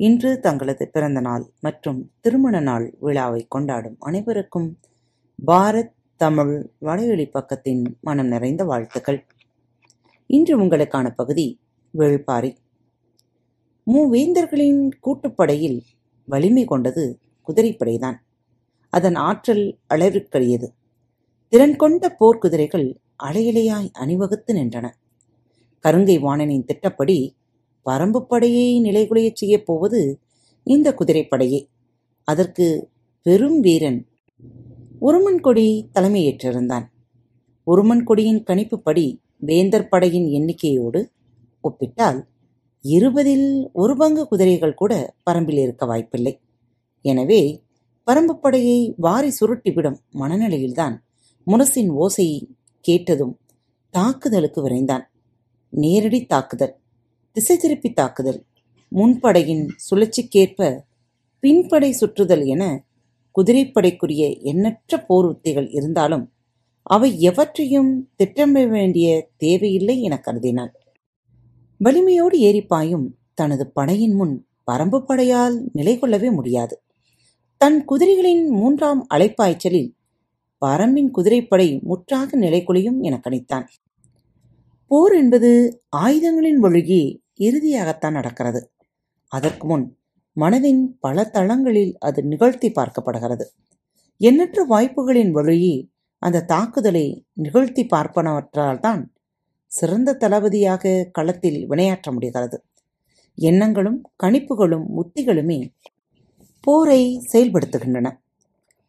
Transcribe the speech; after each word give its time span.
இன்று 0.00 0.40
தங்களது 0.40 0.88
பிறந்த 0.88 1.20
நாள் 1.20 1.52
மற்றும் 1.60 2.10
திருமண 2.20 2.60
நாள் 2.60 2.96
விழாவை 3.00 3.46
கொண்டாடும் 3.48 3.96
அனைவருக்கும் 3.98 4.78
பாரத் 5.46 5.92
தமிழ் 6.16 6.70
வலையொலி 6.80 7.30
பக்கத்தின் 7.30 7.84
மனம் 8.00 8.26
நிறைந்த 8.26 8.64
வாழ்த்துக்கள். 8.64 9.26
இன்று 10.26 10.60
உங்களுக்கான 10.60 11.10
பகுதி 11.10 11.60
வேள்பாரி 11.98 12.56
மூவேந்தர்களின் 13.86 14.90
கூட்டுப்படையில் 15.06 15.80
வலிமை 16.24 16.64
கொண்டது 16.64 17.18
குதிரைப்படைதான். 17.48 18.16
அதன் 18.90 19.14
ஆற்றல் 19.14 19.78
அளவிற்கரியது. 19.94 20.68
திறன் 21.48 21.76
கொண்ட 21.76 22.16
போர்க்குதிரைகள் 22.20 22.96
அலையலையாய் 23.24 23.90
அணிவகுத்து 23.92 24.54
நின்றன. 24.54 24.90
கருங்கை 25.84 26.18
வாணனின் 26.20 26.64
திட்டப்படி 26.64 27.37
பரம்பு 27.84 28.20
படையை 28.20 28.80
நிலைகுலையச் 28.82 29.34
செய்யப் 29.34 29.66
போவது 29.66 30.20
இந்த 30.64 30.94
குதிரைப்படையே. 30.98 31.60
அதற்கு 32.24 32.90
பெரும் 33.22 33.60
வீரன் 33.60 34.06
உருமன் 35.00 35.40
கொடி 35.40 35.88
தலைமையேற்றிருந்தான். 35.94 36.86
உருமன் 37.66 38.04
கொடியின் 38.04 38.42
கணிப்புப்படி 38.42 39.18
வேந்தர் 39.36 39.88
படையின் 39.88 40.28
எண்ணிக்கையோடு 40.28 41.10
ஒப்பிட்டால் 41.60 42.26
இருபதில் 42.80 43.70
ஒரு 43.72 43.96
பங்கு 43.96 44.28
குதிரைகள் 44.28 44.74
கூட 44.74 45.14
பரம்பில் 45.30 45.60
இருக்க 45.62 45.86
வாய்ப்பில்லை. 45.86 46.40
எனவே 47.00 47.62
பரம்பு 48.06 48.34
படையை 48.40 48.94
வாரி 48.96 49.32
சுருட்டிவிடும் 49.40 49.98
மனநிலையில்தான் 50.14 50.96
முரசின் 51.46 51.90
ஓசையை 51.98 52.40
கேட்டதும் 52.80 53.38
தாக்குதலுக்கு 53.90 54.68
விரைந்தான். 54.68 55.04
நேரடி 55.68 56.24
தாக்குதல். 56.24 56.74
திசை 57.36 57.56
திருப்பி 57.56 57.90
தாக்குதல். 57.92 58.40
முன்படையின் 58.92 59.64
சுழற்சிக்கேற்ப 59.84 60.60
பின்படை 61.42 61.90
சுற்றுதல் 62.00 62.44
என 62.46 62.64
குதிரைப்படைக்குரிய 63.34 64.22
எண்ணற்ற 64.42 65.00
போர் 65.04 65.26
உத்திகள் 65.26 65.68
இருந்தாலும் 65.70 66.24
அவை 66.82 67.10
எவற்றையும் 67.28 67.90
திட்டமிட 68.16 68.66
வேண்டிய 68.66 69.08
தேவையில்லை 69.36 69.96
என 70.02 70.20
கருதினான் 70.26 70.72
வலிமையோடு 71.80 72.36
ஏறிப்பாயும் 72.38 73.06
தனது 73.34 73.64
படையின் 73.70 74.14
முன் 74.14 74.34
பரம்பு 74.66 74.98
படையால் 75.08 75.56
நிலை 75.72 75.98
கொள்ளவே 75.98 76.30
முடியாது. 76.30 76.82
தன் 77.60 77.84
குதிரைகளின் 77.88 78.44
மூன்றாம் 78.48 79.06
அலைப்பாய்ச்சலில் 79.14 79.90
பரம்பின் 80.66 81.10
குதிரைப்படை 81.10 81.68
முற்றாக 81.82 82.36
நிலை 82.36 82.64
கொளியும் 82.64 83.00
என 83.00 83.20
கணித்தான். 83.24 83.66
போர் 84.90 85.14
என்பது 85.14 85.82
ஆயுதங்களின் 85.96 86.62
ஒழுகி 86.62 87.20
இறுதியாகத்தான் 87.38 88.10
நடக்கிறது. 88.10 88.72
அதற்கு 89.28 89.66
முன் 89.66 89.98
மனதின் 90.36 90.82
பல 91.00 91.24
தளங்களில் 91.24 91.98
அது 91.98 92.22
நிகழ்த்தி 92.22 92.68
பார்க்கப்படுகிறது. 92.70 93.44
எண்ணற்ற 94.16 94.66
வாய்ப்புகளின் 94.70 95.30
வழியே 95.30 95.88
அந்த 96.18 96.42
தாக்குதலை 96.42 97.26
நிகழ்த்தி 97.32 97.86
பார்ப்பனவற்றால்தான் 97.86 99.02
சிறந்த 99.66 100.14
தளபதியாக 100.14 101.08
களத்தில் 101.12 101.70
வினையாற்ற 101.70 102.12
முடிகிறது. 102.12 102.64
எண்ணங்களும் 103.34 104.10
கணிப்புகளும் 104.22 104.86
உத்திகளுமே 104.96 105.60
போரை 106.60 107.02
செயல்படுத்துகின்றன. 107.32 108.08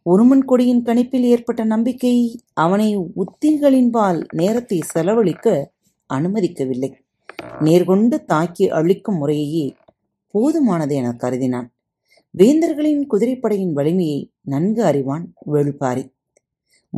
உருமன் 0.06 0.46
கொடியின் 0.46 0.84
கணிப்பில் 0.84 1.28
ஏற்பட்ட 1.34 1.64
நம்பிக்கை 1.64 2.16
அவனை 2.54 2.98
உத்திகளின்பால் 2.98 4.22
நேரத்தை 4.34 4.80
செலவழிக்க 4.80 5.72
அனுமதிக்கவில்லை. 6.14 6.94
நேர்கொண்டு 7.60 8.26
தாக்கி 8.26 8.70
அழிக்கும் 8.70 9.28
முறையையே 9.28 9.76
போதுமானது 10.34 10.92
என 10.92 11.10
கருதினான். 11.10 11.68
வேந்தர்களின் 12.38 13.06
குதிரைப்படையின் 13.10 13.72
வலிமையை 13.72 14.32
நன்கு 14.42 14.84
அறிவான் 14.84 15.34
வேள்பாரி. 15.54 16.14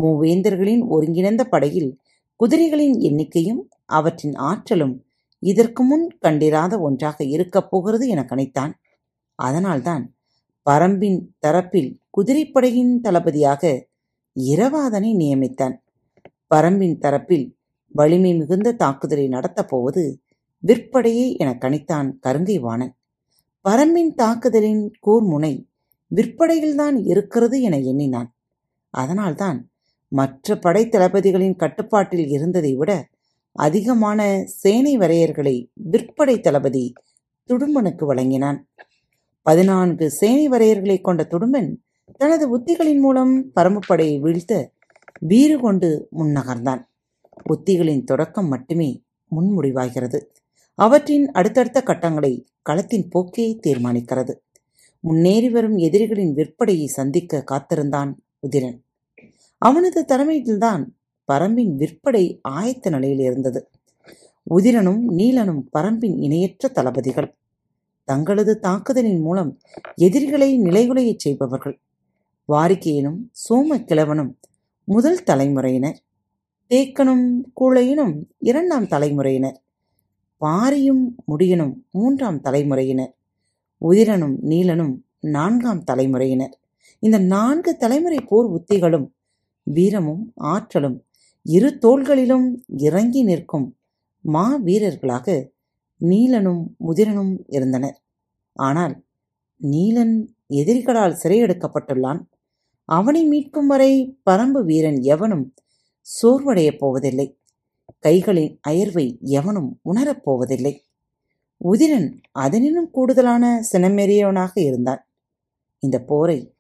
மூவேந்தர்களின் 0.02 0.88
ஒருங்கிணைந்த 0.88 1.44
படையில் 1.44 2.00
குதிரைகளின் 2.40 2.98
எண்ணிக்கையும் 3.00 3.70
அவற்றின் 3.86 4.36
ஆற்றலும் 4.36 5.06
இதற்கு 5.40 5.84
முன் 5.84 6.18
கண்டிராத 6.20 6.80
ஒன்றாக 6.80 7.24
இருக்கப் 7.24 7.72
போகிறது 7.72 8.08
என 8.08 8.26
கணித்தான். 8.30 8.74
அதனால்தான் 9.36 10.16
பரம்பின் 10.70 11.22
தரப்பில் 11.48 11.98
குதிரைப்படையின் 12.18 13.00
தளபதியாக 13.02 13.88
இரவாதனை 14.40 15.16
நியமித்தான். 15.16 15.76
பரம்பின் 16.56 16.98
தரப்பில் 17.00 17.60
வலிமை 17.94 18.34
மிகுந்த 18.36 18.72
தாக்குதலை 18.72 19.28
நடத்தப் 19.28 19.68
போவது 19.68 20.22
விற்படையே 20.68 21.38
என 21.38 21.58
கணித்தான் 21.60 22.10
கருங்கை 22.28 22.60
வாணன் 22.60 22.94
பரம்பின் 23.70 24.14
தாக்குதலின் 24.16 24.92
கூர்முனை 25.06 25.54
விற்படையில்தான் 26.16 26.98
இருக்கிறது 27.06 27.62
என 27.62 27.80
எண்ணினான். 27.80 28.36
அதனால்தான் 28.90 29.60
மற்ற 30.08 30.56
படை 30.56 30.88
தளபதிகளின் 30.88 31.56
கட்டுப்பாட்டில் 31.56 32.28
இருந்ததை 32.28 32.76
விட 32.76 32.92
அதிகமான 33.52 34.44
சேனை 34.46 34.98
வரையர்களை 34.98 35.56
விற்படை 35.92 36.40
தளபதி 36.40 36.94
துடும்பனுக்கு 37.50 38.06
வழங்கினான். 38.06 38.60
பதினான்கு 39.42 40.10
சேனை 40.10 40.50
வரையர்களை 40.50 41.02
கொண்ட 41.02 41.28
துடும்பன் 41.30 41.70
தனது 42.18 42.46
உத்திகளின் 42.58 43.00
மூலம் 43.00 43.52
பரம்புப்படையை 43.56 44.20
வீழ்த்த 44.20 44.72
வீறு 45.20 45.60
கொண்டு 45.60 46.08
முன்னகர்ந்தான். 46.18 46.84
உத்திகளின் 47.40 48.04
தொடக்கம் 48.04 48.48
மட்டுமே 48.48 49.04
முன்முடிவாகிறது. 49.36 50.22
அவற்றின் 50.76 51.32
அடுத்தடுத்த 51.32 51.84
கட்டங்களை 51.84 52.46
களத்தின் 52.70 53.10
போக்கே 53.10 53.60
தீர்மானிக்கிறது. 53.68 54.36
முன்னேறி 55.00 55.50
வரும் 55.50 55.78
எதிரிகளின் 55.78 56.36
விற்படையை 56.36 56.86
சந்திக்க 56.86 57.44
காத்திருந்தான் 57.44 58.14
உதிரன். 58.50 58.80
அவனது 59.58 60.06
தலைமையில்தான் 60.08 60.86
பரம்பின் 61.32 61.76
விற்படை 61.76 62.40
ஆயத்த 62.50 62.90
நிலையில் 62.90 63.20
இருந்தது. 63.20 63.70
உதிரனும் 64.56 65.04
நீலனும் 65.10 65.62
பரம்பின் 65.74 66.22
இணையற்ற 66.22 66.70
தளபதிகள். 66.70 67.36
தங்களது 68.04 68.60
தாக்குதலின் 68.60 69.22
மூலம் 69.22 69.60
எதிரிகளை 69.96 70.60
நிலைகுலையச் 70.60 71.18
செய்பவர்கள். 71.18 71.80
வாரிக்கையனும் 72.48 73.18
சோம 73.50 73.84
கிழவனும் 73.84 74.34
முதல் 74.84 75.24
தலைமுறையினர். 75.24 76.02
தேக்கனும் 76.72 77.26
கூழையனும் 77.60 78.14
இரண்டாம் 78.40 78.88
தலைமுறையினர். 78.88 79.58
பாரியும் 80.42 81.02
முடியனும் 81.28 81.74
மூன்றாம் 81.92 82.42
தலைமுறையினர். 82.42 83.12
உதிரனும் 83.82 84.36
நீலனும் 84.42 84.94
நான்காம் 85.20 85.84
தலைமுறையினர். 85.84 86.54
இந்த 87.00 87.18
நான்கு 87.18 87.78
தலைமுறை 87.78 88.20
போர் 88.22 88.46
உத்திகளும் 88.46 89.08
வீரமும் 89.64 90.24
ஆற்றலும் 90.36 90.98
இரு 91.46 91.78
தோள்களிலும் 91.82 92.48
இறங்கி 92.68 93.24
நிற்கும் 93.24 93.68
மா 94.26 94.56
வீரர்களாக 94.56 95.52
நீலனும் 96.02 96.64
முதிரனும் 96.78 97.34
இருந்தனர். 97.48 97.98
ஆனால் 98.56 99.04
நீலன் 99.62 100.16
எதிரிகளால் 100.50 101.20
சிறையெடுக்கப்பட்டுள்ளான். 101.24 102.22
அவனை 102.86 103.24
மீட்கும் 103.30 103.68
வரை 103.68 103.92
பரம்பு 104.30 104.62
வீரன் 104.64 105.02
எவனும் 105.16 105.54
சோர்வடையப் 106.08 106.78
போவதில்லை. 106.78 107.38
கைகளின் 108.06 108.60
அயர்வை 108.70 109.18
எவனும் 109.22 109.80
உணரப் 109.82 110.24
போவதில்லை. 110.24 110.86
உதிரன் 111.64 112.22
அதனினும் 112.32 112.92
கூடுதலான 112.92 113.64
சினமெறியவனாக 113.72 114.52
இருந்தான். 114.54 115.08
இந்த 115.80 116.00
போரை 116.00 116.54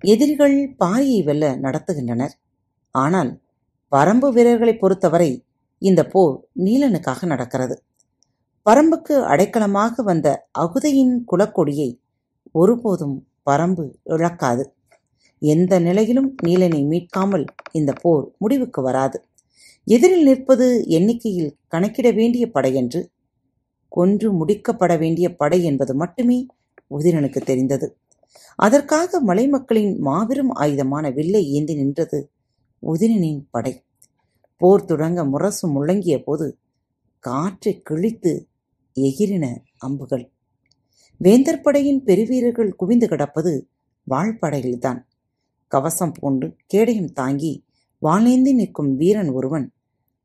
எதிரிகள் 0.00 0.74
பாரியை 0.84 1.24
வெல்ல 1.24 1.56
நடத்துகின்றனர். 1.56 2.34
ஆனால் 2.90 3.40
பரம்பு 3.96 4.32
வீரர்களை 4.32 4.76
பொறுத்தவரை 4.76 5.44
இந்த 5.78 6.06
போர் 6.06 6.48
நீலனுக்காக 6.56 7.26
நடக்கிறது. 7.26 7.82
பரம்புக்கு 8.70 9.14
அடைக்கலமாக 9.24 10.02
வந்த 10.02 10.48
அகுதையின் 10.58 11.14
குலக்கொடியை 11.32 12.00
ஒருபோதும் 12.52 13.28
பரம்பு 13.50 13.84
இழக்காது. 14.04 14.74
எந்த 15.40 15.78
நிலையிலும் 15.78 16.34
நீலனை 16.42 16.84
மீட்காமல் 16.84 17.44
இந்த 17.72 17.92
போர் 17.92 18.30
முடிவுக்கு 18.38 18.82
வராது. 18.82 19.24
எதிரில் 19.84 20.22
நிற்பது 20.22 20.84
எண்ணிக்கையில் 20.86 21.56
கணக்கிட 21.68 22.10
வேண்டிய 22.10 22.50
படையன்று 22.50 23.10
கொன்று 23.88 24.46
முடிக்கப்பட 24.46 24.98
வேண்டிய 24.98 25.36
படை 25.36 25.64
என்பது 25.64 25.94
மட்டுமே 25.94 26.46
உதிரனுக்கு 26.90 27.40
தெரிந்தது. 27.40 27.96
அதற்காக 28.56 29.20
மலைமக்களின் 29.20 29.98
மாபெரும் 29.98 30.54
ஆயுதமான 30.54 31.14
வில்லை 31.14 31.52
ஏந்தி 31.52 31.74
நின்றது 31.74 32.30
உதிரனின் 32.86 33.42
படை. 33.50 33.82
போர் 34.56 34.84
தொடங்க 34.84 35.24
முரசு 35.24 35.68
முழங்கிய 35.68 36.22
போது 36.22 36.58
காற்றை 37.18 37.82
கிழித்து 37.82 38.48
எகிரின 38.92 39.62
அம்புகள். 39.78 40.30
வேந்தர் 41.16 41.60
படையின் 41.60 42.04
பெருவீரர்கள் 42.04 42.76
குவிந்து 42.76 43.08
கிடப்பது 43.08 43.68
வாழ்படையில்தான். 44.10 45.00
கவசம் 45.74 46.14
பூண்டு 46.20 46.56
கேடயம் 46.66 47.12
தாங்கி 47.12 47.64
வானேந்தி 48.02 48.54
நிற்கும் 48.54 48.96
வீரன் 48.96 49.28
ஒருவன் 49.28 49.72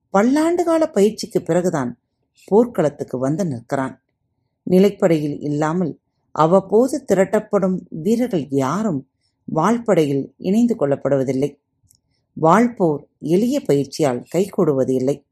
பல்லாண்டு 0.09 0.63
கால 0.63 0.89
பயிற்சிக்கு 0.89 1.41
பிறகுதான் 1.41 1.99
போர்க்களத்துக்கு 2.45 3.17
வந்து 3.17 3.45
நிற்கிறான். 3.45 4.01
நிலைப்படையில் 4.63 5.39
இல்லாமல் 5.41 5.99
அவ்வப்போது 6.31 7.05
திரட்டப்படும் 7.13 7.77
வீரர்கள் 7.89 8.47
யாரும் 8.49 9.07
வாழ்படையில் 9.55 10.33
இணைந்து 10.37 10.75
கொள்ளப்படுவதில்லை. 10.75 11.57
வாழ்போர் 12.33 13.07
எளிய 13.19 13.61
பயிற்சியால் 13.61 14.23
கைகூடுவது 14.35 14.89
இல்லை 14.89 15.25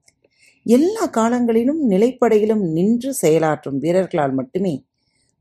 எல்லா 0.63 1.05
காலங்களிலும் 1.05 1.89
நிலைப்படையிலும் 1.89 2.71
நின்று 2.71 3.15
செயலாற்றும் 3.21 3.77
வீரர்களால் 3.77 4.33
மட்டுமே 4.33 4.85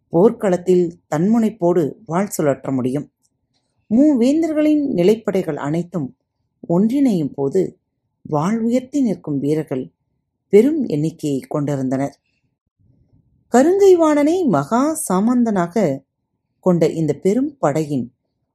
போர்க்களத்தில் 0.08 0.98
தன்முனைப்போடு 1.14 1.92
வாழ் 2.06 2.32
சுழற்ற 2.36 2.72
முடியும். 2.72 3.11
மூவேந்தர்களின் 3.94 4.84
நிலைப்படைகள் 4.92 5.56
அனைத்தும் 5.56 6.16
ஒன்றிணையும் 6.68 7.32
போது 7.34 7.78
வாழ்வுயர்த்தி 8.22 9.00
நிற்கும் 9.02 9.38
வீரர்கள் 9.38 9.92
பெரும் 10.48 10.84
எண்ணிக்கையை 10.84 11.40
கொண்டிருந்தனர். 11.48 12.14
கருங்கைவாணனை 13.52 14.44
மகா 14.46 14.98
சாமந்தனாக 15.08 16.04
கொண்ட 16.60 16.88
இந்த 16.88 17.12
பெரும் 17.12 17.56
படையின் 17.58 18.12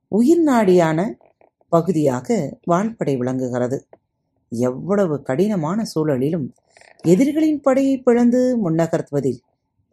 உயிர் 0.08 0.48
நாடியான 0.48 1.00
பகுதியாக 1.70 2.58
வான்படை 2.64 3.18
விளங்குகிறது. 3.18 3.88
எவ்வளவு 4.50 5.22
கடினமான 5.22 5.84
சூழலிலும் 5.96 6.48
எதிரிகளின் 7.04 7.62
படையை 7.62 7.98
பிளந்து 7.98 8.42
முன்னகர்த்துவதில் 8.64 9.40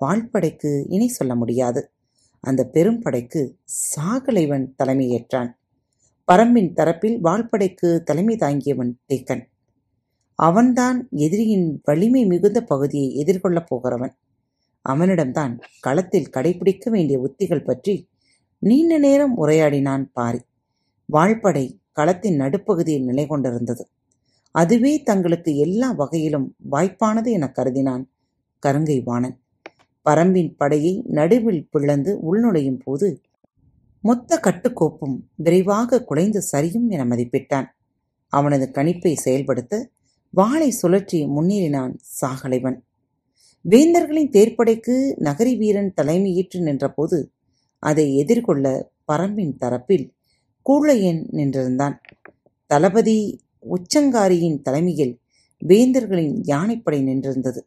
வான்படைக்கு 0.00 0.86
இணை 0.88 1.08
சொல்ல 1.08 1.34
முடியாது. 1.34 1.90
அந்த 2.44 2.70
பெரும்படைக்கு 2.72 3.40
சாகலைவன் 3.94 4.66
தலைமையேற்றான் 4.82 5.50
பரம்பின் 6.28 6.70
தரப்பில் 6.78 7.16
வால்படைக்கு 7.26 7.88
தலைமை 7.98 8.36
தாங்கியவன் 8.36 8.92
தேக்கன் 9.08 9.42
அவன்தான் 10.38 10.98
எதிரியின் 11.24 11.66
வலிமை 11.84 12.22
மிகுந்த 12.26 12.60
பகுதியை 12.62 13.08
எதிர்கொள்ளப் 13.22 13.68
போகிறவன். 13.68 14.14
அவனிடம்தான் 14.84 15.52
களத்தில் 15.80 16.32
கடைபிடிக்க 16.32 16.90
வேண்டிய 16.90 17.18
உத்திகள் 17.18 17.64
பற்றி 17.64 17.94
நீண்ட 18.62 18.98
நேரம் 18.98 19.34
உரையாடினான் 19.42 20.04
பாரி. 20.12 20.40
வாழ்படை 21.08 21.64
களத்தின் 21.92 22.36
நடுப்பகுதியில் 22.36 23.04
நிலை 23.04 23.26
கொண்டிருந்தது 23.26 23.84
அதுவே 24.54 24.92
தங்களுக்கு 25.02 25.50
எல்லா 25.56 25.88
வகையிலும் 25.92 26.48
வாய்ப்பானது 26.70 27.30
என 27.36 27.46
கருதினான் 27.56 28.04
கருங்கை 28.62 28.98
வாணன். 29.04 29.36
பரம்பின் 30.10 30.54
படையை 30.56 31.02
நடுவில் 31.04 31.68
பிளந்து 31.70 32.34
உள்நுழையும் 32.34 32.80
போது 32.84 33.22
மொத்த 34.00 34.40
கட்டுக்கோப்பும் 34.42 35.16
விரைவாக 35.34 36.02
குலைந்து 36.02 36.42
சரியும் 36.52 36.88
என 36.88 37.04
மதிப்பிட்டான். 37.04 37.66
அவனது 38.28 38.70
கணிப்பை 38.72 39.14
செயல்படுத்த 39.14 39.90
வாளை 40.30 40.74
சுழற்றி 40.82 41.26
முன்னேறினான் 41.26 41.94
சாகலைவன். 42.20 42.82
வேந்தர்களின் 43.60 44.30
தேர்ப்படைக்கு 44.30 45.14
நகரி 45.16 45.56
வீரன் 45.56 45.94
தலைமையேற்று 45.96 46.60
நின்றபோது 46.60 47.32
அதை 47.78 48.16
எதிர்கொள்ள 48.16 48.92
பரம்பின் 49.12 49.54
தரப்பில் 49.56 50.06
கூழையன் 50.66 51.22
நின்றிருந்தான். 51.32 51.96
தளபதி 52.66 53.40
உச்சங்காரியின் 53.68 54.62
தலைமையில் 54.62 55.20
வேந்தர்களின் 55.62 56.34
யானைப்படை 56.42 57.00
நின்றிருந்தது. 57.02 57.60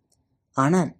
ஆனால் 0.51 0.96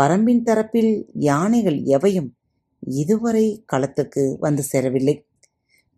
பரம்பின் 0.00 0.42
தரப்பில் 0.42 1.04
யானைகள் 1.12 1.82
எவையும் 1.82 2.34
இதுவரை 2.80 3.64
களத்துக்கு 3.72 4.38
வந்து 4.38 4.62
சேரவில்லை. 4.62 5.26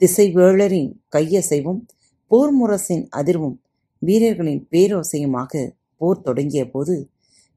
திசைவேளரின் 0.00 0.90
கையசைவும் 1.16 1.80
போர் 2.26 2.52
முரசின் 2.54 3.04
அதிர்வும் 3.16 3.56
வீரர்களின் 3.98 4.66
பேரோசையுமாக 4.70 5.70
போர் 5.96 6.20
தொடங்கிய 6.20 6.70
போது 6.70 7.10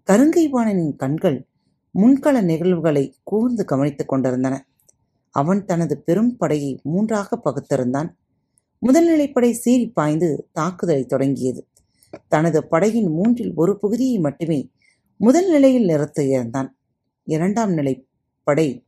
கருங்கைவாணனின் 0.07 0.95
கண்கள் 0.95 1.47
முன்கள 1.95 2.41
நிகழ்வுகளை 2.41 3.15
கூர்ந்து 3.23 3.65
கவனித்துக் 3.65 4.07
கொண்டிருந்தன. 4.07 4.67
அவன் 5.29 5.65
தனது 5.65 5.97
பெரும் 5.97 6.37
படையை 6.37 6.79
மூன்றாக 6.83 7.39
பகுத்திருந்தான். 7.45 8.09
முதல்நிலைப்படை 8.81 9.51
சீறி 9.51 9.89
பாய்ந்து 9.89 10.49
தாக்குதலை 10.51 11.05
தொடங்கியது. 11.05 11.67
தனது 12.27 12.67
படையின் 12.67 13.09
மூன்றில் 13.11 13.53
ஒரு 13.55 13.79
பகுதியை 13.79 14.19
மட்டுமே 14.19 14.69
முதல் 15.19 15.49
நிலையில் 15.49 15.87
நிறுத்தியிருந்தான் 15.87 16.67
இரண்டாம் 17.23 17.73
நிலை 17.73 18.07
படை 18.43 18.85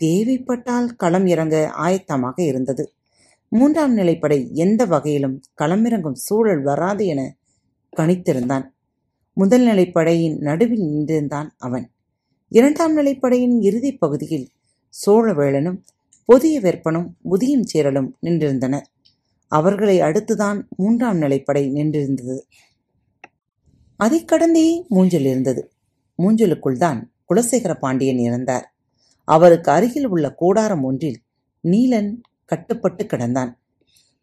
தேவைப்பட்டால் 0.00 0.96
களம் 0.96 1.26
இறங்க 1.26 1.72
ஆயத்தமாக 1.78 2.40
இருந்தது. 2.42 2.92
மூன்றாம் 3.48 3.96
நிலைப்படை 3.96 4.52
எந்த 4.52 4.84
வகையிலும் 4.84 5.40
களமிறங்கும் 5.58 6.18
சூழல் 6.26 6.62
வராது 6.62 7.06
என 7.06 7.36
கணித்திருந்தான். 7.96 8.66
முதல் 9.32 9.66
நிலைப்படையின் 9.66 10.38
நடுவில் 10.38 10.80
நின்றிருந்தான் 10.80 11.48
அவன். 11.58 11.90
இரண்டாம் 12.48 12.96
நிலைப்படையின் 12.98 13.60
இறுதிப் 13.60 14.00
பகுதியில் 14.00 14.48
சோழவேளனும் 15.06 15.78
புதிய 16.24 16.60
வெப்பனும் 16.60 17.16
உதியும் 17.30 17.66
சேரலும் 17.74 18.10
நின்றிருந்தனர் 18.22 18.86
அவர்களை 19.48 20.00
அடுத்துதான் 20.00 20.62
மூன்றாம் 20.76 21.20
நிலைப்படை 21.22 21.70
நின்றிருந்தது. 21.72 22.38
அதைக் 24.00 24.28
கடந்தே 24.28 24.86
மூஞ்சல் 24.90 25.20
இருந்தது. 25.20 25.70
மூஞ்சலுக்குள் 26.18 26.76
தான் 26.76 27.12
குலசேகர 27.28 27.74
பாண்டியன் 27.74 28.18
இருந்தார் 28.18 28.74
அவருக்கு 29.24 29.72
அருகில் 29.72 30.08
உள்ள 30.08 30.34
கூடாரம் 30.34 30.82
ஒன்றில் 30.82 31.20
நீலன் 31.64 32.20
கட்டுப்பட்டு 32.44 33.04
கிடந்தான். 33.04 33.52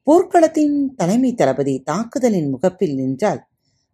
போர்க்களத்தின் 0.08 0.96
தலைமை 0.96 1.34
தளபதி 1.34 1.80
தாக்குதலின் 1.80 2.50
முகப்பில் 2.50 2.96
நின்றால் 2.96 3.46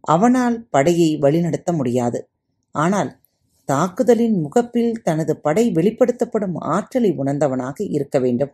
அவனால் 0.01 0.67
படையை 0.69 1.17
வழிநடத்த 1.17 1.73
முடியாது. 1.73 2.29
ஆனால் 2.71 3.19
தாக்குதலின் 3.65 4.41
முகப்பில் 4.41 5.01
தனது 5.01 5.37
படை 5.37 5.71
வெளிப்படுத்தப்படும் 5.71 6.55
ஆற்றலை 6.55 7.17
உணர்ந்தவனாக 7.17 7.73
இருக்க 7.77 8.19
வேண்டும். 8.19 8.51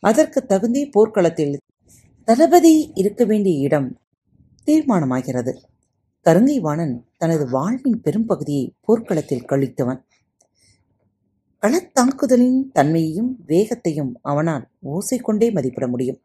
அதற்கு 0.00 0.44
தகுந்தே 0.48 0.90
போர்க்களத்தில் 0.90 1.58
தளபதி 2.24 2.90
இருக்க 2.94 3.24
வேண்டிய 3.24 3.58
இடம் 3.58 3.98
தீர்மானமாகிறது. 4.66 5.54
கருங்கை 6.26 6.60
வாணன் 6.60 6.94
தனது 7.16 7.50
வாழ்வின் 7.50 8.00
பெரும்பகுதியை 8.00 8.74
போர்க்களத்தில் 8.80 9.44
கழித்தவன். 9.44 10.00
களத்தாக்குதலின் 11.62 12.70
தன்மையையும் 12.72 13.28
வேகத்தையும் 13.46 14.18
அவனால் 14.22 14.64
ஓசை 14.80 15.18
கொண்டே 15.18 15.50
மதிப்பிட 15.50 15.86
முடியும். 15.86 16.18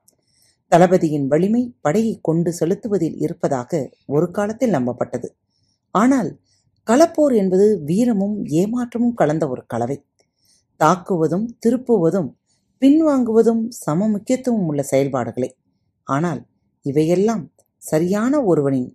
தளபதியின் 0.67 1.27
வலிமை 1.27 1.75
படையை 1.81 2.20
கொண்டு 2.22 2.53
செலுத்துவதில் 2.60 3.17
இருப்பதாக 3.17 3.89
ஒரு 4.05 4.31
காலத்தில் 4.31 4.74
நம்பப்பட்டது. 4.74 5.27
ஆனால் 5.91 6.39
களப்போர் 6.88 7.36
என்பது 7.36 7.81
வீரமும் 7.86 8.46
ஏமாற்றமும் 8.46 9.13
கலந்த 9.13 9.48
ஒரு 9.48 9.63
கலவை. 9.65 9.98
தாக்குவதும் 10.79 11.46
திருப்புவதும் 11.65 12.29
பின்வாங்குவதும் 12.81 13.67
சம 13.67 14.08
முக்கியத்துவம் 14.08 14.65
உள்ள 14.65 14.84
செயல்பாடுகளே. 14.91 15.50
ஆனால் 16.03 16.41
இவையெல்லாம் 16.81 17.51
சரியான 17.77 18.43
ஒருவனின் 18.43 18.89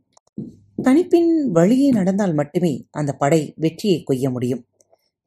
கணிப்பின் 0.83 1.43
வழியே 1.51 1.91
நடந்தால் 1.91 2.35
மட்டுமே 2.35 2.87
அந்த 2.91 3.13
படை 3.13 3.55
வெற்றியை 3.57 4.03
கொய்ய 4.03 4.31
முடியும். 4.31 4.67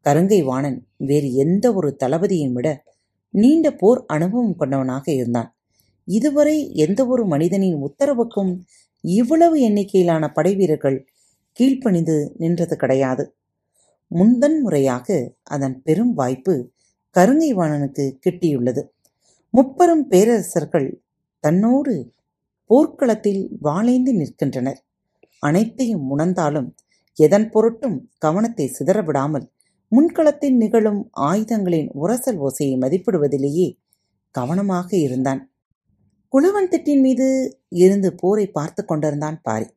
கருங்கை 0.06 0.44
வாணன் 0.44 0.88
வேறு 0.98 1.34
எந்த 1.34 1.74
ஒரு 1.74 1.98
தளபதியும் 2.03 2.51
விட 2.51 2.84
நீண்ட 3.29 3.75
போர் 3.75 4.03
அனுபவம் 4.08 4.56
கொண்டவனாக 4.60 5.10
இருந்தான். 5.10 5.56
இதுவரை 6.06 6.74
எந்த 6.74 7.08
ஒரு 7.08 7.25
மனிதனின் 7.25 7.79
உத்தரவுக்கும் 7.84 8.60
இவ்வளவு 9.01 9.70
எண்ணிக்கையிலான 9.70 10.34
படை 10.34 10.56
வீரர்கள் 10.56 11.08
கீழ்ப்பணிந்து 11.60 12.29
நின்றது 12.38 12.75
கிடையாது. 12.75 13.36
முந்தன் 14.15 14.60
முறையாக 14.62 15.34
அதன் 15.44 15.82
பெரும் 15.82 16.13
வாய்ப்பு 16.13 16.72
கருங்கை 17.15 17.56
வாணனுக்கு 17.56 18.18
கிட்டியுள்ளது. 18.25 18.84
முப்பெரும் 19.51 20.08
பேரரசர்கள் 20.08 21.01
தன்னோடு 21.39 22.13
போர்க்களத்தில் 22.65 23.58
வாழைந்து 23.62 24.13
நிற்கின்றனர். 24.13 24.79
அனைத்தையும் 25.39 26.05
உணர்ந்தாலும் 26.10 26.69
எதன் 27.17 27.48
பொருட்டும் 27.50 27.98
கவனத்தை 28.17 28.65
சிதறவிடாமல் 28.77 29.46
முன்களத்தில் 29.91 30.58
நிகழும் 30.58 31.01
ஆயுதங்களின் 31.22 31.89
உரசல் 31.93 32.39
ஓசையை 32.39 32.75
மதிப்பிடுவதிலேயே 32.77 33.67
கவனமாக 34.36 34.89
இருந்தான். 34.98 35.41
குளவன் 36.34 36.69
திட்டின் 36.69 37.01
மீது 37.01 37.27
இருந்து 37.75 38.10
போரை 38.15 38.46
பார்த்து 38.48 38.81
கொண்டிருந்தான் 38.86 39.39
பாரி. 39.41 39.67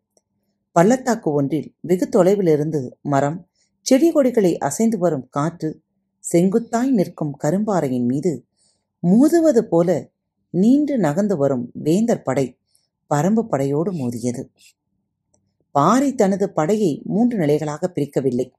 பள்ளத்தாக்கு 0.77 1.31
ஒன்றில் 1.33 1.69
வெகு 1.81 2.07
தொலைவிலிருந்து 2.09 2.81
மரம் 3.03 3.39
செடி 3.87 4.09
கொடிகளை 4.11 4.53
அசைந்து 4.59 4.99
வரும் 4.99 5.27
காற்று 5.31 5.71
செங்குத்தாய் 6.25 6.91
நிற்கும் 6.91 7.33
கரும்பாறையின் 7.45 8.07
மீது 8.07 8.33
மோதுவது 9.03 9.63
போல 9.63 9.89
நீண்டு 10.55 10.95
நகர்ந்து 10.99 11.37
வரும் 11.37 11.65
வேந்தர் 11.73 12.23
படை 12.23 12.47
பரம்பு 13.11 13.43
படையோடு 13.43 13.91
மோதியது. 13.93 14.43
பாரி 15.73 16.15
தனது 16.15 16.53
படையை 16.53 17.03
மூன்று 17.05 17.39
நிலைகளாக 17.39 17.93
பிரிக்கவில்லை. 17.95 18.53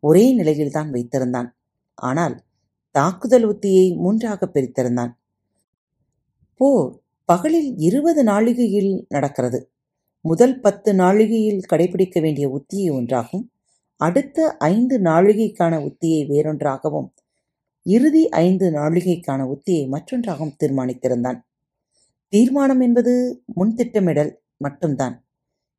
ஒரே 0.00 0.32
நிலையில்தான் 0.32 0.92
வைத்திருந்தான். 0.92 1.48
ஆனால் 1.94 2.44
தாக்குதல் 2.90 3.46
உத்தியை 3.54 3.96
மூன்றாக 3.96 4.50
பிரித்திருந்தான். 4.54 5.12
போர் 6.56 7.00
பகலில் 7.24 7.76
இருபது 7.76 8.24
நாழிகையில் 8.24 9.04
நடக்கிறது. 9.08 9.72
முதல் 10.20 10.60
பத்து 10.60 10.92
நாழிகையில் 10.92 11.62
கடைபிடிக்க 11.72 12.20
வேண்டிய 12.20 12.46
உத்தியை 12.48 12.90
ஒன்றாகும். 12.90 13.46
அடுத்த 13.96 14.56
ஐந்து 14.56 14.98
நாழிகைக்கான 15.00 15.74
உத்தியை 15.80 16.22
வேறொன்றாகவும் 16.28 17.08
இறுதி 17.82 18.28
ஐந்து 18.28 18.70
நாழிகைக்கான 18.70 19.40
உத்தியை 19.48 19.88
மற்றொன்றாகவும் 19.88 20.56
தீர்மானித்திருந்தான். 20.64 21.40
தீர்மானம் 22.28 22.80
என்பது 22.80 23.42
முன்திட்டமிடல் 23.56 24.32
மட்டும்தான். 24.56 25.24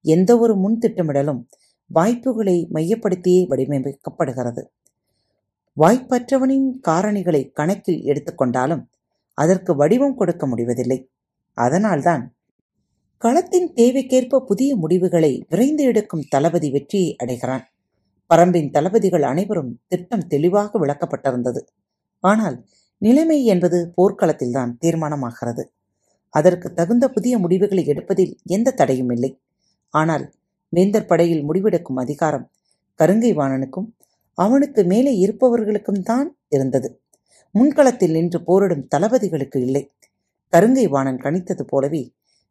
எந்த 0.02 0.38
ஒரு 0.38 0.54
முன்திட்டமிடலும் 0.56 1.42
வாய்ப்புகளை 1.86 2.68
மையப்படுத்தியே 2.74 3.42
வடிவமைக்கப்படுகிறது. 3.48 4.64
வாய்ப்பற்றவனின் 5.78 6.68
காரணிகளை 6.88 7.52
கணக்கில் 7.52 8.02
எடுத்துக்கொண்டாலும் 8.02 8.84
அதற்கு 9.34 9.76
வடிவம் 9.76 10.16
கொடுக்க 10.16 10.48
முடிவதில்லை. 10.48 11.12
அதனால்தான் 11.54 12.36
களத்தின் 13.18 13.70
தேவைக்கேற்ப 13.76 14.40
புதிய 14.40 14.76
முடிவுகளை 14.76 15.46
விரைந்து 15.50 15.84
எடுக்கும் 15.84 16.26
தளபதி 16.30 16.70
வெற்றியை 16.72 17.16
அடைகிறான். 17.16 17.66
பரம்பின் 18.30 18.70
தளபதிகள் 18.70 19.24
அனைவரும் 19.24 19.80
திட்டம் 19.88 20.28
தெளிவாக 20.28 20.80
விளக்கப்பட்டிருந்தது. 20.86 21.62
ஆனால் 22.20 22.66
நிலைமை 22.98 23.46
என்பது 23.46 23.94
போர்க்களத்தில்தான் 23.98 24.72
தீர்மானமாகிறது. 24.86 25.64
அதற்கு 26.30 26.74
தகுந்த 26.74 27.10
புதிய 27.10 27.38
முடிவுகளை 27.38 27.86
எடுப்பதில் 27.86 28.38
எந்த 28.46 28.72
தடையும் 28.72 29.10
இல்லை. 29.10 29.42
ஆனால் 29.94 30.26
வேந்தர் 30.70 31.06
படையில் 31.06 31.44
முடிவெடுக்கும் 31.50 32.00
அதிகாரம் 32.00 32.46
கருங்கை 33.00 33.32
வாணனுக்கும் 33.36 33.88
அவனுக்கு 34.38 34.82
மேலே 34.84 35.12
இருப்பவர்களுக்கும் 35.18 36.02
தான் 36.02 36.38
இருந்தது. 36.50 36.90
முன்களத்தில் 37.56 38.12
நின்று 38.12 38.40
போரிடும் 38.44 38.88
தளபதிகளுக்கு 38.96 39.60
இல்லை. 39.60 39.84
கருங்கை 40.54 40.86
வாணன் 40.88 41.18
கணித்தது 41.18 41.62
போலவே 41.62 42.04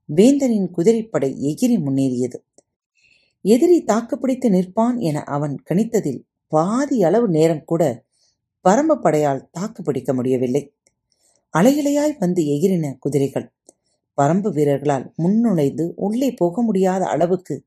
வேந்தனின் 0.08 0.70
குதிரைப்படை 0.70 1.30
எகிரி 1.50 1.76
முன்னேறியது. 1.78 2.38
எதிரி 3.44 3.78
தாக்குப்பிடித்து 3.84 4.50
நிற்பான் 4.50 4.98
என 4.98 5.22
அவன் 5.24 5.56
கணித்ததில் 5.70 6.20
பாதி 6.52 7.04
அளவு 7.04 7.28
நேரம் 7.28 7.64
கூட 7.64 7.82
பரம்பப்படையால் 8.64 9.46
தாக்குப்பிடிக்க 9.50 10.12
முடியவில்லை. 10.14 10.62
அலையிலையாய் 11.54 12.14
வந்து 12.18 12.42
எகிரின 12.46 12.96
குதிரைகள் 13.00 13.46
பரம்பு 14.20 14.52
வீரர்களால் 14.52 15.12
முன்னுழைந்து 15.22 15.92
உள்ளே 15.96 16.32
போக 16.32 16.62
முடியாத 16.62 17.06
அளவுக்கு 17.06 17.64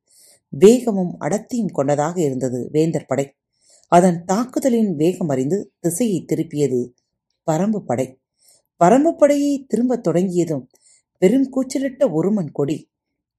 வேகமும் 0.50 1.20
அடர்த்தியும் 1.20 1.72
கொண்டதாக 1.72 2.22
இருந்தது 2.22 2.70
வேந்தர் 2.72 3.06
படை. 3.06 3.36
அதன் 3.88 4.26
தாக்குதலின் 4.26 4.96
வேகம் 4.96 5.28
அறிந்து 5.28 5.74
திசையை 5.80 6.26
திருப்பியது 6.26 6.94
பரம்பு 7.52 7.80
படை. 7.80 8.20
பரம்பு 8.84 9.12
படையை 9.12 9.66
திரும்பத் 9.68 10.04
தொடங்கியதும் 10.04 10.70
பெரும் 11.18 11.50
கூச்சலிட்ட 11.54 12.12
ஒருமன் 12.12 12.52
கொடி 12.52 12.90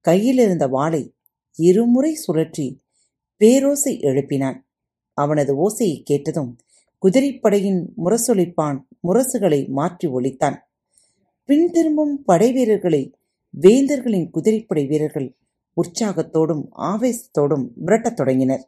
கையில் 0.00 0.38
இருந்த 0.38 0.66
வாளை 0.66 1.14
இருமுறை 1.56 2.18
சுழற்றி 2.26 2.78
பேரோசை 3.40 3.92
எழுப்பினான். 4.00 4.58
அவனது 5.14 5.52
ஓசையை 5.56 6.02
கேட்டதும் 6.02 6.56
குதிரைப்படையின் 7.02 7.82
முரசொலிப்பான் 8.04 8.78
முரசுகளை 9.08 9.68
மாற்றி 9.68 10.08
ஒழித்தான். 10.08 10.56
பின் 11.46 11.70
திரும்பும் 11.70 12.24
படை 12.24 12.52
வீரர்களை 12.52 13.12
வேந்தர்களின் 13.60 14.30
குதிரைப்படை 14.30 14.86
வீரர்கள் 14.86 15.26
உற்சாகத்தோடும் 15.76 16.62
ஆவேசத்தோடும் 16.78 17.66
விரட்டத் 17.86 18.16
தொடங்கினர். 18.16 18.62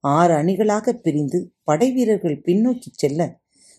ஆறு 0.00 0.34
அணிகளாக 0.34 0.92
பிரிந்து 0.92 1.52
படை 1.64 1.92
வீரர்கள் 1.92 2.42
பின்னோக்கிச் 2.44 2.98
செல்ல 3.02 3.38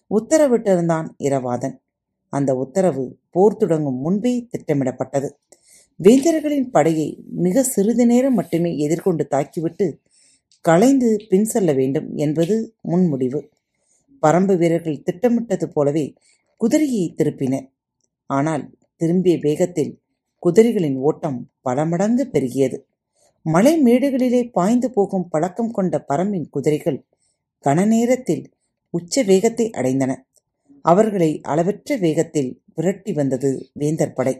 உத்தரவிட்டிருந்தான் 0.09 1.07
இரவாதன். 1.19 1.75
அந்த 2.33 2.55
உத்தரவு 2.55 3.17
போர் 3.29 3.57
தொடங்கும் 3.57 3.99
முன்பே 3.99 4.47
திட்டமிடப்பட்டது. 4.49 5.29
வேந்தர்களின் 6.03 6.69
படையை 6.71 7.23
மிக 7.31 7.63
சிறிது 7.63 8.05
நேரம் 8.05 8.33
மட்டுமே 8.33 8.77
எதிர்கொண்டு 8.77 9.27
தாக்கிவிட்டு 9.31 9.87
களைந்து 10.61 11.25
பின் 11.29 11.45
செல்ல 11.45 11.73
வேண்டும் 11.73 12.15
என்பது 12.15 12.75
முன்முடிவு 12.87 13.41
பரம்பு 14.21 14.57
வீரர்கள் 14.57 15.01
திட்டமிட்டது 15.01 15.69
போலவே 15.69 16.13
குதிரையை 16.57 17.13
திருப்பினர். 17.17 17.67
ஆனால் 18.29 18.63
திரும்பிய 18.95 19.35
வேகத்தில் 19.41 19.91
குதிரைகளின் 20.43 20.97
ஓட்டம் 20.99 21.39
பல 21.61 21.85
மடங்கு 21.85 22.23
பெருகியது. 22.33 22.77
மலை 23.45 23.73
மேடுகளிலே 23.83 24.41
பாய்ந்து 24.51 24.87
போகும் 24.91 25.27
பழக்கம் 25.29 25.71
கொண்ட 25.71 25.95
பரம்பின் 26.09 26.47
குதிரைகள் 26.49 26.99
கன 27.63 27.85
நேரத்தில் 27.87 28.43
உச்ச 28.93 29.23
வேகத்தை 29.23 29.65
அடைந்தன. 29.77 30.11
அவர்களை 30.85 31.31
அளவற்ற 31.41 31.97
வேகத்தில் 31.97 32.51
விரட்டி 32.75 33.11
வந்தது 33.13 33.49
வேந்தர் 33.73 34.13
படை. 34.13 34.35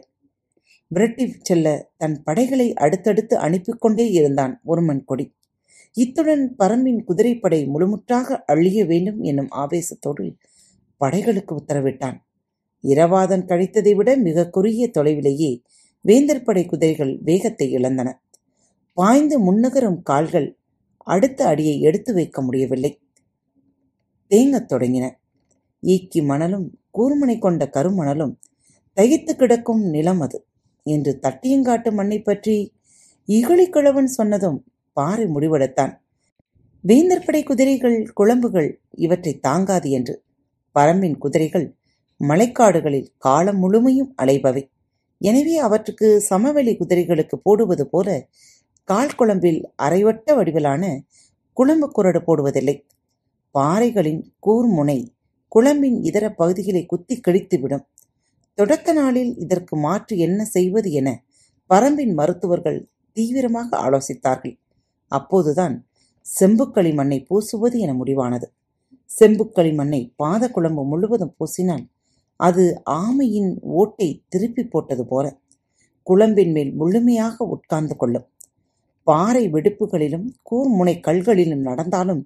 விரட்டி 0.90 1.24
செல்ல 1.42 1.66
தன் 1.96 2.16
படைகளை 2.22 2.68
அடுத்தடுத்து 2.74 3.34
அனுப்பி 3.38 3.72
கொண்டே 3.78 4.06
இருந்தான் 4.10 4.54
ஒருமன் 4.64 5.04
கொடி. 5.04 5.26
இத்துடன் 5.96 6.44
பரம்பின் 6.58 7.00
குதிரைப்படை 7.04 7.60
முழுமுற்றாக 7.74 8.38
அழிய 8.46 8.80
வேண்டும் 8.84 9.20
என்னும் 9.20 9.52
ஆவேசத்தோடு 9.56 10.26
படைகளுக்கு 11.00 11.52
உத்தரவிட்டான். 11.60 12.18
இரவாதன் 12.84 13.44
கழித்ததை 13.46 13.94
விட 13.94 14.16
மிக 14.16 14.48
குறுகிய 14.48 14.90
தொலைவிலேயே 14.98 15.62
வேந்தர் 16.00 16.44
படை 16.44 16.66
குதிரைகள் 16.66 17.18
வேகத்தை 17.22 17.70
இழந்தன. 17.70 18.22
பாய்ந்து 18.94 19.36
முன்னகரும் 19.38 20.02
கால்கள் 20.02 20.58
அடுத்த 20.98 21.46
அடியை 21.46 21.80
எடுத்து 21.80 22.14
வைக்க 22.14 22.42
முடியவில்லை. 22.42 23.00
தேங்கத் 24.28 24.72
தொடங்கின. 24.72 25.18
ஈக்கி 25.82 26.22
மணலும் 26.22 26.78
கூர்மனை 26.98 27.38
கொண்ட 27.38 27.70
கருமணலும் 27.72 28.38
தகித்து 28.96 29.32
கிடக்கும் 29.36 29.82
நிலம் 29.82 30.20
அது 30.20 30.44
என்று 30.82 31.18
தட்டியங்காட்டு 31.22 31.92
மண்ணை 31.92 32.22
பற்றி 32.22 32.74
இகழிக்கிழவன் 33.28 34.04
சொன்னதும் 34.04 34.64
பாறை 34.92 35.26
முடிவெடுத்தான். 35.26 35.92
வேந்தற்படை 36.84 37.44
குதிரைகள் 37.44 38.12
குழம்புகள் 38.20 38.80
இவற்றை 38.90 39.38
தாங்காது 39.38 39.90
என்று 39.90 40.22
பரம்பின் 40.76 41.18
குதிரைகள் 41.18 41.66
மலைக்காடுகளில் 42.20 43.08
காலம் 43.18 43.58
முழுமையும் 43.58 44.10
அலைபவை. 44.22 44.62
எனவே 45.20 45.54
அவற்றுக்கு 45.56 46.08
சமவெளி 46.20 46.72
குதிரைகளுக்கு 46.76 47.36
போடுவது 47.42 47.84
போல 47.86 48.08
கால் 48.88 49.16
குழம்பில் 49.16 49.60
அரைவட்ட 49.82 50.34
வடிவிலான 50.34 50.84
குழம்பு 51.56 51.88
குரடு 51.90 52.20
போடுவதில்லை. 52.26 52.76
பாறைகளின் 53.54 54.22
கூர்முனை 54.46 54.98
குழம்பின் 55.52 55.98
இதர 56.02 56.24
பகுதிகளை 56.30 56.82
குத்தி 56.86 57.14
கிழித்துவிடும். 57.26 57.84
தொடக்க 58.58 58.92
நாளில் 58.92 59.32
இதற்கு 59.36 59.74
மாற்று 59.76 60.14
என்ன 60.18 60.40
செய்வது 60.44 60.90
என 60.92 61.08
பரம்பின் 61.70 62.12
மருத்துவர்கள் 62.14 62.78
தீவிரமாக 63.16 63.68
ஆலோசித்தார்கள். 63.86 64.54
அப்போதுதான் 65.12 65.74
செம்புக்களி 66.26 66.92
மண்ணை 66.94 67.18
பூசுவது 67.28 67.76
என 67.78 67.92
முடிவானது. 67.92 68.46
செம்புக்களி 69.10 69.72
மண்ணை 69.74 70.00
பாத 70.16 70.42
குழம்பு 70.48 70.82
முழுவதும் 70.84 71.34
பூசினால் 71.38 71.84
அது 72.46 72.64
ஆமையின் 73.02 73.50
ஓட்டை 73.80 74.08
திருப்பி 74.32 74.62
போட்டது 74.64 75.04
போல 75.06 75.26
குழம்பின் 76.06 76.52
மேல் 76.52 76.70
முழுமையாக 76.80 77.44
உட்கார்ந்து 77.54 77.94
கொள்ளும். 77.96 78.26
பாறை 79.06 79.44
வெடிப்புகளிலும் 79.54 80.26
கூர்முனை 80.48 80.94
கல்களிலும் 81.00 81.66
நடந்தாலும் 81.68 82.22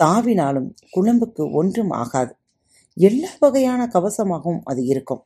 தாவினாலும் 0.00 0.68
குழம்புக்கு 0.94 1.44
ஒன்றும் 1.60 1.92
ஆகாது. 2.02 2.32
எல்லா 2.96 3.32
வகையான 3.40 3.80
கவசமாகவும் 3.94 4.62
அது 4.64 4.82
இருக்கும். 4.84 5.22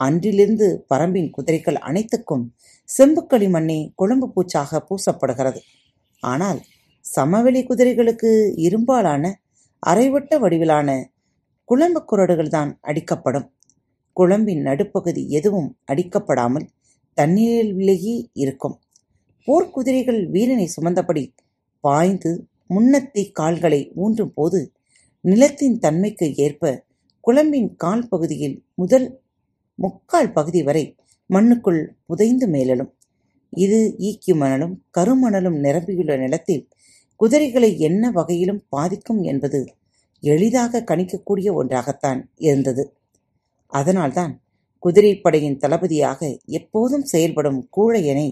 அன்றிலிருந்து 0.00 0.66
பரம்பின் 0.90 1.30
குதிரைகள் 1.30 1.78
அனைத்துக்கும் 1.88 2.44
செம்புக்களி 2.88 3.48
மண்ணே 3.54 3.78
குழம்பு 4.00 4.26
பூச்சாக 4.34 4.80
பூசப்படுகிறது. 4.88 5.60
ஆனால் 6.22 6.60
சமவெளி 7.04 7.60
குதிரைகளுக்கு 7.64 8.30
இரும்பாலான 8.66 9.24
அரைவட்ட 9.82 10.32
வடிவிலான 10.38 10.88
குழம்பு 11.68 12.00
குரடுகள் 12.04 12.54
தான் 12.56 12.70
அடிக்கப்படும். 12.88 13.46
குழம்பின் 14.20 14.62
நடுப்பகுதி 14.68 15.22
எதுவும் 15.38 15.70
அடிக்கப்படாமல் 15.92 16.66
தண்ணீரிலேயே 17.18 18.16
இருக்கும். 18.42 18.76
போர்க்குதிரைகள் 19.48 20.20
வீரனை 20.34 20.66
சுமந்தபடி 20.74 21.24
பாய்ந்து 21.84 22.30
முன்னத்தி 22.66 23.22
கால்களை 23.38 23.80
ஊன்றும் 24.02 24.34
போது 24.34 24.60
நிலத்தின் 25.24 25.76
தன்மைக்கு 25.78 26.26
ஏற்ப 26.36 26.64
குழம்பின் 27.24 27.70
கால் 27.76 28.06
பகுதியில் 28.08 28.56
முதல் 28.74 29.08
முக்கால் 29.78 30.30
பகுதி 30.32 30.60
வரை 30.62 30.84
மண்ணுக்குள் 31.30 31.82
புதைந்து 32.06 32.46
மேலலும் 32.46 32.90
இது 33.52 33.80
ஈக்கி 34.08 34.32
மணலும் 34.34 34.74
கருமணலும் 34.96 35.58
நிரம்பியுள்ள 35.64 36.14
நிலத்தில் 36.16 36.64
குதிரைகளை 37.20 37.70
என்ன 37.78 38.10
வகையிலும் 38.10 38.62
பாதிக்கும் 38.68 39.20
என்பது 39.22 39.60
எளிதாக 40.22 40.82
கணிக்கக்கூடிய 40.90 41.48
ஒன்றாகத்தான் 41.54 42.20
இருந்தது. 42.38 42.84
அதனால்தான் 43.72 44.42
குதிரைப்படையின் 44.78 45.56
தளபதியாக 45.56 46.38
எப்போதும் 46.46 47.04
செயல்படும் 47.04 47.68
கூழையனை 47.76 48.28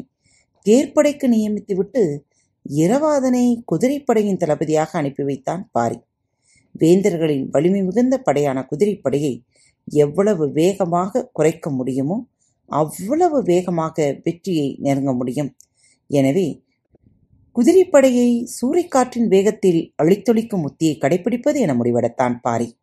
தேர்ப்படைக்கு 0.66 1.26
நியமித்துவிட்டு 1.28 2.02
இரவாதனை 2.66 3.44
குதிரைப்படையின் 3.72 4.36
தளபதியாக 4.36 4.90
அனுப்பி 4.98 5.22
வைத்தான் 5.22 5.68
பாரி. 5.72 5.98
வேந்தர்களின் 6.74 7.48
வலிமை 7.50 7.82
மிகுந்த 7.82 8.16
படையான 8.18 8.66
குதிரைப்படையை 8.70 9.34
எவ்வளவு 9.88 10.52
வேகமாக 10.52 11.28
குறைக்க 11.32 11.70
முடியுமோ 11.70 12.28
அவ்வளவு 12.70 13.42
வேகமாக 13.42 14.18
வெற்றியை 14.22 14.78
நெருங்க 14.80 15.12
முடியும். 15.12 15.56
எனவே 16.10 16.48
குதிரைப்படையை 17.56 18.28
சூறைக்காற்றின் 18.56 19.28
வேகத்தில் 19.28 19.94
அழித்தொழிக்கும் 20.02 20.66
உத்தியை 20.68 20.94
கடைபிடிப்பது 20.98 21.58
என 21.60 21.74
முடிவெடுத்தான் 21.74 22.36
பாரி. 22.40 22.77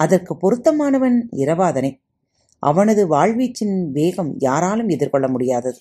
அதற்கு 0.00 0.32
பொருத்தமானவன் 0.36 1.18
இரவாதனை. 1.36 1.90
அவனது 2.62 3.02
வாழ்வீச்சின் 3.10 3.76
வேகம் 3.90 4.32
யாராலும் 4.38 4.88
எதிர்கொள்ள 4.88 5.28
முடியாதது 5.28 5.78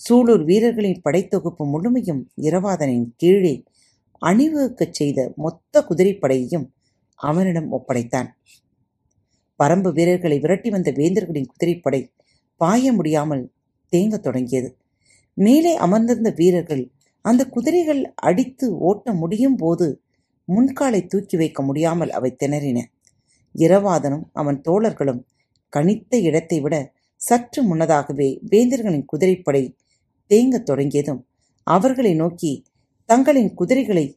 சூலூர் 0.00 0.44
வீரர்களின் 0.44 1.02
படைத்தொகுப்பு 1.04 1.64
முழுமையும் 1.72 2.22
இரவாதனின் 2.42 3.06
கீழே 3.16 3.54
அணிவகுக்கச் 4.22 4.96
செய்த 4.98 5.32
மொத்த 5.36 5.84
குதிரைப்படையையும் 5.90 6.66
அவனிடம் 7.20 7.68
ஒப்படைத்தான். 7.72 8.28
பரம்பு 9.60 9.90
வீரர்களை 9.92 10.38
விரட்டி 10.38 10.70
வந்த 10.70 10.90
வேந்தர்களின் 10.90 11.50
குதிரைப்படை 11.52 12.00
பாய 12.60 12.92
முடியாமல் 12.92 13.44
தேங்கத் 13.92 14.24
தொடங்கியது. 14.26 14.70
மேலே 15.38 15.76
அமர்ந்திருந்த 15.76 16.30
வீரர்கள் 16.36 16.84
அந்த 17.24 17.42
குதிரைகள் 17.46 18.02
அடித்து 18.20 18.66
ஓட்ட 18.78 19.12
முடியும் 19.12 19.56
போது 19.56 19.86
முன்காலை 20.48 21.00
தூக்கி 21.06 21.36
வைக்க 21.36 21.62
முடியாமல் 21.62 22.10
அவை 22.10 22.30
திணறின. 22.44 22.80
இரவாதனும் 23.54 24.24
அவன் 24.32 24.60
தோழர்களும் 24.60 25.22
கணித்த 25.72 26.16
இடத்தை 26.20 26.60
விட 26.60 26.74
சற்று 27.20 27.62
முன்னதாகவே 27.62 28.40
வேந்தர்களின் 28.50 29.04
குதிரைப்படை 29.04 29.76
தேங்கத் 30.30 30.66
தொடங்கியதும் 30.66 31.20
அவர்களை 31.66 32.14
நோக்கி 32.14 32.52
தங்களின் 33.08 33.54
குதிரைகளை 33.54 34.16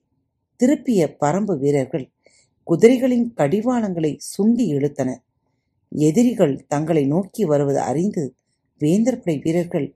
திருப்பிய 0.60 1.18
பரம்பு 1.20 1.58
வீரர்கள் 1.58 2.06
குதிரைகளின் 2.68 3.34
கடிவாளங்களை 3.34 4.12
சுண்டி 4.38 4.66
இழுத்தனர் 4.68 5.22
எதிரிகள் 5.92 6.56
தங்களை 6.68 7.04
நோக்கி 7.06 7.46
வருவது 7.46 7.80
அறிந்து 7.80 8.24
வேந்தர் 8.82 9.20
படை 9.20 9.36
வீரர்கள் 9.38 9.88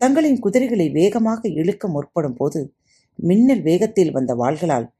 தங்களின் 0.00 0.38
குதிரைகளை 0.38 0.86
வேகமாக 0.90 1.48
இழுக்க 1.48 1.88
முற்படும் 1.88 2.34
போது 2.34 2.60
மின்னல் 3.18 3.62
வேகத்தில் 3.62 4.10
வந்த 4.10 4.34
வாள்களால் 4.34 4.92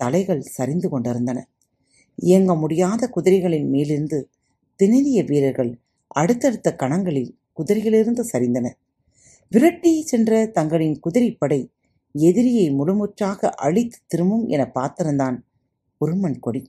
தலைகள் 0.00 0.42
சரிந்து 0.48 0.88
கொண்டிருந்தன. 0.88 1.38
இயங்க 2.18 2.54
முடியாத 2.54 3.10
குதிரைகளின் 3.16 3.68
மேலிருந்து 3.68 4.18
திணறிய 4.80 5.24
வீரர்கள் 5.24 5.78
அடுத்தடுத்த 6.06 6.68
கணங்களில் 6.74 7.34
குதிரையிலிருந்து 7.58 8.22
சரிந்தனர். 8.32 8.76
விரட்டி 9.52 10.02
சென்ற 10.02 10.46
தங்களின் 10.46 10.96
குதிரைப்படை 11.00 11.70
எதிரியை 12.14 12.66
முழுமுற்றாக 12.70 13.48
அழித்து 13.48 13.98
திரும்பும் 14.06 14.46
என 14.48 14.62
பார்த்திருந்தான் 14.74 15.36
உருமன் 16.00 16.38
கொடி. 16.38 16.62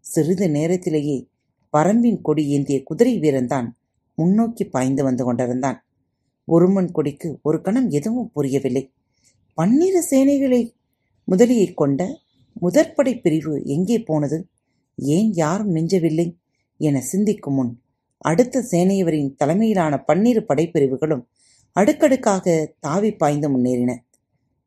சிறிது 0.00 0.50
நேரத்திலேயே 0.50 1.28
பரம்பின் 1.74 2.20
கொடி 2.22 2.48
ஏந்திய 2.48 2.82
குதிரை 2.82 3.18
வீரன்தான் 3.18 3.68
முன்னோக்கி 4.14 4.64
பாய்ந்து 4.64 5.02
வந்து 5.04 5.24
கொண்டிருந்தான். 5.24 5.84
உருமன் 6.48 6.92
கொடிக்கு 6.92 7.38
ஒரு 7.42 7.60
கணம் 7.60 7.90
எதுவும் 7.90 8.30
புரியவில்லை. 8.32 8.90
பன்னிரு 9.54 10.02
சேனைகளை 10.10 10.62
முதலியை 11.28 11.74
கொண்ட 11.74 12.00
முதற்படை 12.62 13.20
பிரிவு 13.20 13.62
எங்கே 13.64 13.98
போனது? 13.98 14.38
ஏன் 15.02 15.32
யாரும் 15.32 15.74
நெஞ்சவில்லை? 15.74 16.36
என 16.80 17.00
சிந்திக்கும் 17.00 17.54
முன் 17.54 17.80
அடுத்த 18.18 18.64
சேனையவரின் 18.70 19.34
தலைமையிலான 19.34 20.04
பன்னிரு 20.04 20.44
படைப்பிரிவுகளும் 20.48 21.22
அடுக்கடுக்காக 21.72 22.74
தாவி 22.80 23.12
பாய்ந்து 23.12 23.48
முன்னேறின. 23.48 23.96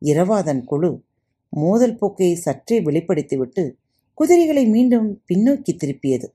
இரவாதன் 0.02 0.64
குழு 0.64 1.02
மோதல் 1.50 1.96
போக்கை 1.96 2.34
சற்றே 2.34 2.80
வெளிப்படுத்திவிட்டு 2.80 3.74
குதிரைகளை 4.14 4.66
மீண்டும் 4.66 5.22
பின்னோக்கி 5.28 5.72
திருப்பியது. 5.72 6.26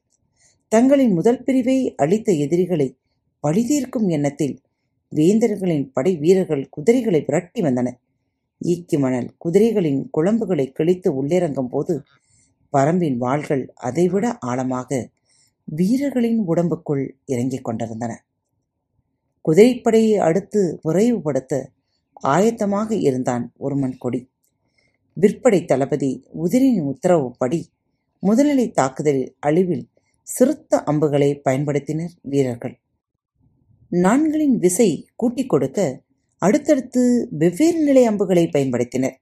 தங்களின் 0.67 1.13
முதல் 1.13 1.43
பிரிவை 1.43 1.95
அளித்த 1.95 2.31
எதிரிகளை 2.31 2.97
பழிதீர்க்கும் 3.43 4.07
எண்ணத்தில் 4.07 4.59
வேந்தர்களின் 5.15 5.89
படை 5.93 6.17
வீரர்கள் 6.17 6.69
குதிரைகளை 6.69 7.23
விரட்டி 7.25 7.61
வந்தனர். 7.61 7.99
ஈக்கி 8.65 8.99
மணல் 8.99 9.29
குதிரைகளின் 9.45 10.09
குழம்புகளை 10.17 10.71
கிழித்து 10.71 11.23
உள்ளிறங்கும் 11.23 11.69
போது 11.69 12.03
பரம்பின் 12.77 13.17
வாள்கள் 13.17 13.63
அதைவிட 13.73 14.37
ஆழமாக 14.39 15.09
வீரர்களின் 15.63 16.39
உடம்புக்குள் 16.47 17.03
இறங்கிக் 17.25 17.63
கொண்டிருந்தன. 17.63 18.25
குதிரைப்படையை 19.45 20.15
அடுத்து 20.17 20.79
விரைவுபடுத்த 20.83 21.71
ஆயத்தமாக 22.23 22.91
இருந்தான் 22.91 23.53
ஒருமன் 23.57 23.97
கொடி. 23.97 24.31
விற்படை 25.21 25.65
தளபதி 25.65 26.11
உதிரின் 26.43 26.81
உத்தரவுப்படி 26.81 27.59
முதல்நிலை 28.23 28.71
தாக்குதலில் 28.71 29.35
அழிவில் 29.39 29.89
சிறுத்த 30.27 30.83
அம்புகளை 30.83 31.41
பயன்படுத்தினர் 31.49 32.13
வீரர்கள். 32.21 32.75
நான்களின் 33.91 34.57
விசை 34.57 34.89
கூட்டிக் 35.15 35.49
கொடுக்க 35.49 36.01
அடுத்தடுத்து 36.41 37.27
வெவ்வேறு 37.31 37.83
நிலை 37.83 38.05
அம்புகளை 38.05 38.49
பயன்படுத்தினர். 38.53 39.15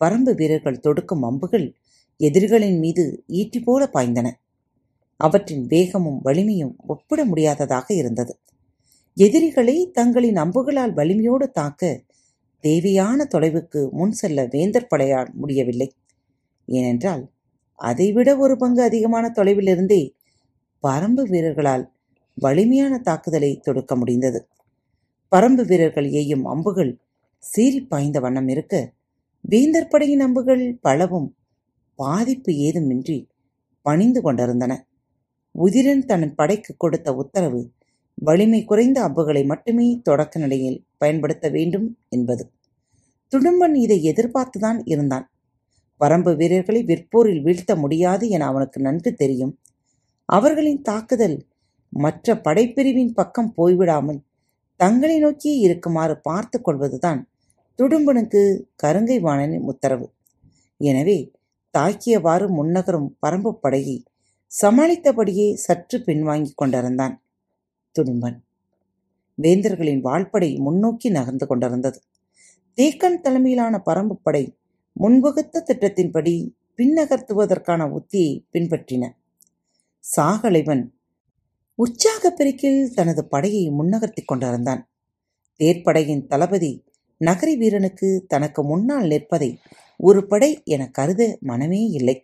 பரம்பு 0.00 0.34
வீரர்கள் 0.34 0.80
தொடுக்கும் 0.80 1.22
அம்புகள் 1.22 1.76
எதிரிகளின் 2.20 2.78
மீது 2.78 3.24
ஈட்டி 3.26 3.60
போல 3.60 3.90
பாய்ந்தன. 3.94 4.28
அவற்றின் 5.16 5.66
வேகமும் 5.66 6.20
வலிமையும் 6.24 6.76
ஒப்பிட 6.86 7.24
முடியாததாக 7.24 7.86
இருந்தது. 7.94 8.38
எதிரிகளை 9.16 9.90
தங்களின் 9.92 10.36
அம்புகளால் 10.36 10.92
வலிமையோடு 10.92 11.50
தாக்க 11.50 12.02
தேவையான 12.64 13.26
தொலைவுக்கு 13.34 13.90
முன் 13.90 14.12
செல்ல 14.12 14.44
வேந்தர் 14.44 14.90
படையால் 14.90 15.30
முடியவில்லை. 15.32 15.88
ஏனென்றால் 16.66 17.22
அதைவிட 17.74 18.36
ஒரு 18.36 18.56
பங்கு 18.56 18.82
அதிகமான 18.82 19.32
தொலைவிலிருந்தே 19.36 20.02
பரம்பு 20.84 21.22
வீரர்களால் 21.22 21.84
வலிமையான 22.34 22.98
தாக்குதலை 22.98 23.60
தொடுக்க 23.60 23.96
முடிந்தது. 23.96 24.40
பரம்பு 25.32 25.64
வீரர்கள் 25.64 26.08
எய்யும் 26.10 26.44
அம்புகள் 26.44 26.92
சீறி 27.42 27.80
பாய்ந்த 27.82 28.20
வண்ணம் 28.20 28.48
இருக்க 28.48 28.74
வேந்தர் 29.44 29.88
படையின் 29.88 30.20
அம்புகள் 30.20 30.64
பலவும் 30.80 31.28
பாதிப்பு 32.02 32.52
ஏதுமின்றி 32.66 33.18
பணிந்து 33.86 34.20
கொண்டிருந்தன. 34.22 34.72
உதிரன் 35.54 36.04
தன் 36.04 36.26
படைக்கு 36.34 36.72
கொடுத்த 36.76 37.08
உத்தரவு 37.22 37.60
வலிமை 38.18 38.60
குறைந்த 38.64 38.98
அம்புகளை 39.06 39.42
மட்டுமே 39.44 39.86
தொடக்க 40.08 40.34
நிலையில் 40.38 40.78
பயன்படுத்த 40.96 41.46
வேண்டும் 41.48 41.86
என்பது. 42.08 42.44
துடும்பன் 43.32 43.74
இதை 43.84 43.98
எதிர்பார்த்துதான் 44.10 44.78
இருந்தான். 44.84 45.26
வரம்பு 46.00 46.32
வீரர்களை 46.40 46.80
விற்போரில் 46.90 47.42
வீழ்த்த 47.46 47.72
முடியாது 47.76 48.24
என 48.34 48.46
அவனுக்கு 48.50 48.78
நன்கு 48.80 49.10
தெரியும். 49.14 49.52
அவர்களின் 50.28 50.82
தாக்குதல் 50.82 51.38
மற்ற 51.92 52.34
படைப்பிரிவின் 52.46 53.12
பக்கம் 53.12 53.50
போய்விடாமல் 53.56 54.20
தங்களை 54.80 55.16
நோக்கியே 55.18 55.56
இருக்குமாறு 55.66 56.14
பார்த்து 56.28 56.58
கொள்வதுதான் 56.60 57.20
துடும்பனுக்கு 57.78 58.40
கருங்கை 58.82 59.18
வாணனின் 59.26 59.66
உத்தரவு. 59.72 60.06
எனவே 60.80 61.18
தாக்கியவாறு 61.78 62.46
முன்னகரும் 62.48 63.10
பரம்பு 63.26 63.50
படையை 63.52 64.02
சமாளித்தபடியே 64.62 65.52
சற்று 65.54 65.98
பின்வாங்கிக் 65.98 66.56
கொண்டிருந்தான். 66.56 67.22
துடும்பன் 67.94 68.38
வேந்தர்களின் 69.42 70.00
வாழ்படை 70.00 70.56
முன்னோக்கி 70.56 71.10
நகர்ந்து 71.10 71.46
கொண்டிருந்தது. 71.46 72.00
தேக்கன் 72.76 73.20
தலைமையிலான 73.20 73.82
பரம்பு 73.86 74.16
படை 74.22 74.56
முன்வகுத்த 75.00 75.62
திட்டத்தின்படி 75.66 76.34
பின்னகர்த்துவதற்கான 76.76 77.82
உத்தியை 77.98 78.44
பின்பற்றின. 78.52 79.04
சாகலைவன் 80.16 80.84
உற்சாக 81.74 82.30
பெருக்கில் 82.30 82.94
தனது 82.94 83.28
படையை 83.28 83.70
முன்னகர்த்திக் 83.70 84.26
கொண்டிருந்தான். 84.26 84.88
தேர்ப்படையின் 85.58 86.26
தளபதி 86.26 86.84
நகரி 87.20 87.56
வீரனுக்கு 87.56 88.24
தனக்கு 88.28 88.64
முன்னால் 88.64 89.06
நிற்பதை 89.06 89.58
ஒரு 90.00 90.20
படை 90.26 90.50
என 90.64 90.82
கருத 90.88 91.22
மனமே 91.40 91.80
இல்லை. 91.98 92.16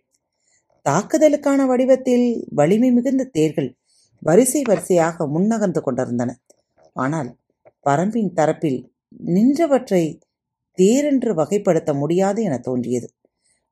தாக்குதலுக்கான 0.85 1.61
வடிவத்தில் 1.65 2.27
வலிமை 2.53 2.89
மிகுந்த 2.91 3.23
தேர்கள் 3.31 3.69
வரிசை 4.21 4.61
வரிசையாக 4.61 5.27
முன்னகர்ந்து 5.27 5.81
கொண்டிருந்தன. 5.81 6.31
ஆனால் 6.95 7.29
பரம்பின் 7.85 8.31
தரப்பில் 8.35 8.79
நின்றவற்றை 9.27 10.03
தேரென்று 10.77 11.31
வகைப்படுத்த 11.33 11.91
முடியாது 11.93 12.39
என 12.43 12.55
தோன்றியது. 12.57 13.07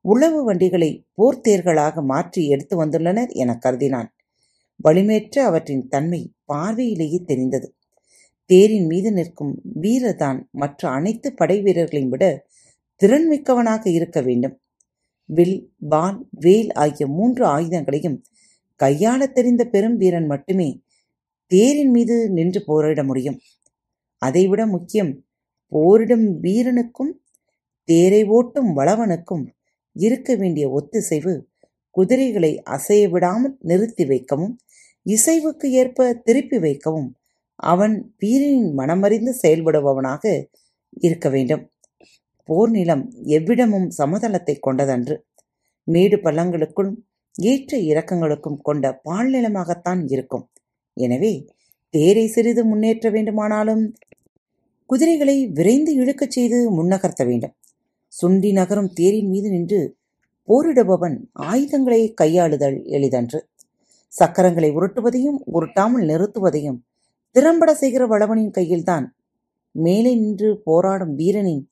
உளவு 0.04 0.40
வண்டிகளை 0.44 0.90
போர்த்தேர்களாக 1.18 2.02
மாற்றி 2.02 2.42
எடுத்து 2.46 2.74
வந்துள்ளனர் 2.84 3.30
என 3.34 3.58
கருதினான். 3.64 4.08
வலிமேற்ற 4.84 5.36
அவற்றின் 5.42 5.84
தன்மை 5.88 6.20
பார்வையிலேயே 6.44 7.18
தெரிந்தது. 7.24 7.68
தேரின் 8.50 8.86
மீது 8.86 9.10
நிற்கும் 9.12 9.54
வீரர்தான் 9.80 10.38
மற்ற 10.52 10.88
அனைத்து 10.88 11.28
படை 11.32 11.56
வீரர்களையும் 11.62 12.08
விட 12.08 12.24
திறன்மிக்கவனாக 13.04 13.88
இருக்க 13.88 14.20
வேண்டும். 14.20 14.60
வில் 15.24 15.72
வால் 15.78 16.26
வேல் 16.30 16.72
ஆகிய 16.72 17.06
மூன்று 17.06 17.46
ஆயுதங்களையும் 17.46 18.22
கையாளத் 18.80 19.32
தெரிந்த 19.32 19.64
பெரும் 19.64 19.96
வீரன் 19.96 20.26
மட்டுமே 20.26 20.82
தேரின் 21.46 21.90
மீது 21.90 22.30
நின்று 22.30 22.64
போரிட 22.64 23.04
முடியும். 23.04 23.38
அதைவிட 24.18 24.66
முக்கியம் 24.66 25.24
போரிடும் 25.68 26.42
வீரனுக்கும் 26.42 27.12
தேரை 27.84 28.24
ஓட்டும் 28.24 28.76
வளவனுக்கும் 28.76 29.46
இருக்க 29.92 30.34
வேண்டிய 30.34 30.70
ஒத்திசைவு 30.70 31.48
குதிரைகளை 31.90 32.62
அசைய 32.70 33.08
விடாமல் 33.08 33.56
நிறுத்தி 33.60 34.04
வைக்கவும் 34.06 34.58
இசைவுக்கு 35.06 35.66
ஏற்ப 35.66 36.14
திருப்பி 36.14 36.58
வைக்கவும் 36.58 37.14
அவன் 37.56 38.14
வீரனின் 38.18 38.72
மனமறிந்து 38.78 39.32
செயல்படுபவனாக 39.42 40.44
இருக்க 40.98 41.28
வேண்டும். 41.28 41.70
போர் 42.48 42.70
நிலம் 42.70 43.04
எவ்விடமும் 43.36 43.88
சமதளத்தை 43.98 44.54
கொண்டதன்று. 44.58 45.16
மேடு 45.88 46.16
பள்ளங்களுக்கும் 46.16 46.92
ஏற்ற 47.34 47.78
இறக்கங்களுக்கும் 47.90 48.58
கொண்ட 48.62 48.84
பால் 49.06 49.30
நிலமாகத்தான் 49.34 50.02
இருக்கும். 50.08 50.44
எனவே 50.96 51.32
தேரை 51.94 52.26
சிறிது 52.26 52.62
முன்னேற்ற 52.64 53.10
வேண்டுமானாலும் 53.10 53.84
குதிரைகளை 54.90 55.36
விரைந்து 55.48 55.92
இழுக்கச் 55.94 56.34
செய்து 56.36 56.58
முன்னகர்த்த 56.70 57.22
வேண்டும். 57.26 57.54
சுண்டி 58.12 58.50
நகரும் 58.52 58.90
தேரின் 58.92 59.30
மீது 59.30 59.48
நின்று 59.50 59.80
போரிடுபவன் 60.48 61.16
ஆயுதங்களை 61.32 62.02
கையாளுதல் 62.20 62.78
எளிதன்று. 62.96 63.38
சக்கரங்களை 64.12 64.68
உருட்டுவதையும் 64.78 65.38
உருட்டாமல் 65.56 66.04
நிறுத்துவதையும் 66.10 66.78
திறம்பட 67.36 67.70
செய்கிற 67.74 68.02
வளவனின் 68.06 68.54
கையில்தான். 68.58 69.06
மேலே 69.74 70.12
நின்று 70.14 70.50
போராடும் 70.64 71.14
வீரனின் 71.14 71.64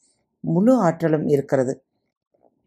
முழு 0.44 0.72
ஆற்றலும் 0.78 1.26
இருக்கிறது. 1.28 1.84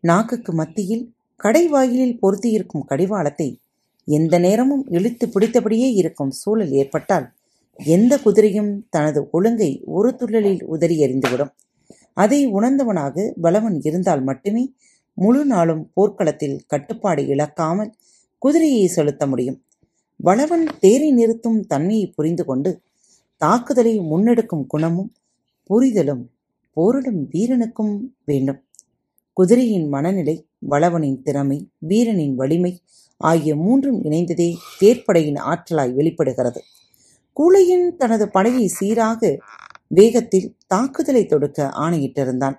நாக்குக்கு 0.03 0.53
மத்தியில் 0.53 1.05
கடைவாயிலில் 1.43 2.19
பொருத்தியிருக்கும் 2.21 2.85
கடிவாளத்தை 2.87 3.59
எந்த 4.07 4.39
நேரமும் 4.39 4.85
இழுத்து 4.89 5.27
பிடித்தபடியே 5.27 5.89
இருக்கும் 5.93 6.31
சூழல் 6.31 6.71
ஏற்பட்டால் 6.71 7.27
எந்த 7.79 8.13
குதிரையும் 8.25 8.71
தனது 8.89 9.29
ஒழுங்கை 9.31 9.83
ஒரு 9.85 10.09
துள்ளலில் 10.19 10.63
உதறி 10.63 10.95
எறிந்துவிடும். 10.97 11.51
அதை 12.13 12.47
உணர்ந்தவனாக 12.47 13.33
பலவன் 13.41 13.81
இருந்தால் 13.81 14.23
மட்டுமே 14.23 14.63
முழு 15.13 15.45
நாளும் 15.45 15.91
போர்க்களத்தில் 15.93 16.57
கட்டுப்பாடு 16.67 17.23
இழக்காமல் 17.25 17.91
குதிரையை 18.41 18.87
செலுத்த 18.87 19.27
முடியும். 19.27 19.59
வளவன் 20.19 20.65
தேரை 20.79 21.09
நிறுத்தும் 21.11 21.59
தன்மையை 21.65 22.07
புரிந்து 22.07 22.45
கொண்டு 22.45 22.71
தாக்குதலை 23.41 23.99
முன்னெடுக்கும் 23.99 24.65
குணமும் 24.67 25.11
புரிதலும் 25.69 26.23
போரிடும் 26.77 27.21
வீரனுக்கும் 27.33 27.95
வேண்டும். 28.25 28.59
குதிரையின் 29.37 29.87
மனநிலை 29.87 30.35
வளவனின் 30.69 31.19
திறமை 31.21 31.57
வீரனின் 31.89 32.35
வலிமை 32.35 32.73
ஆகிய 33.21 33.51
மூன்றும் 33.55 33.99
இணைந்ததே 34.03 34.49
தேர்ப்படையின் 34.79 35.39
ஆற்றலாய் 35.51 35.93
வெளிப்படுகிறது. 35.93 36.61
கூழையின் 37.37 37.87
தனது 37.95 38.25
படையை 38.29 38.65
சீராக 38.67 39.29
வேகத்தில் 39.87 40.49
தாக்குதலை 40.67 41.23
தொடுக்க 41.25 41.67
ஆணையிட்டிருந்தான். 41.75 42.57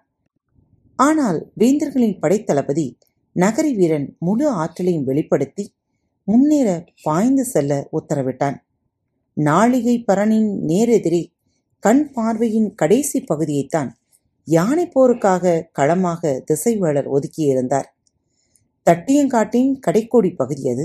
ஆனால் 0.98 1.40
வேந்தர்களின் 1.60 2.18
படைத்தளபதி 2.20 2.86
நகரி 3.36 3.72
வீரன் 3.74 4.08
முழு 4.18 4.46
ஆற்றலையும் 4.62 5.04
வெளிப்படுத்தி 5.04 5.64
முன்னேற 6.28 6.68
பாய்ந்து 7.02 7.44
செல்ல 7.44 7.72
உத்தரவிட்டான். 7.98 8.56
நாளிகை 9.36 9.96
பரனின் 10.06 10.50
நேரெதிரே 10.70 11.22
கண் 11.84 12.04
பார்வையின் 12.12 12.70
கடைசி 12.74 13.18
பகுதியைத்தான் 13.20 13.90
யானை 14.48 14.84
போருக்காக 14.94 15.62
களமாக 15.72 16.30
திசைவேளர் 16.48 17.08
ஒதுக்கியிருந்தார் 17.14 17.88
தட்டியங்காட்டின் 18.86 19.70
கடைக்கோடி 19.86 20.30
பகுதி 20.36 20.64
அது. 20.68 20.84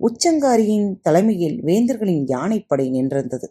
உச்சங்காரியின் 0.00 0.88
தலைமையில் 1.02 1.56
வேந்தர்களின் 1.62 2.24
யானைப்படை 2.26 2.86
நின்றிருந்தது. 2.90 3.48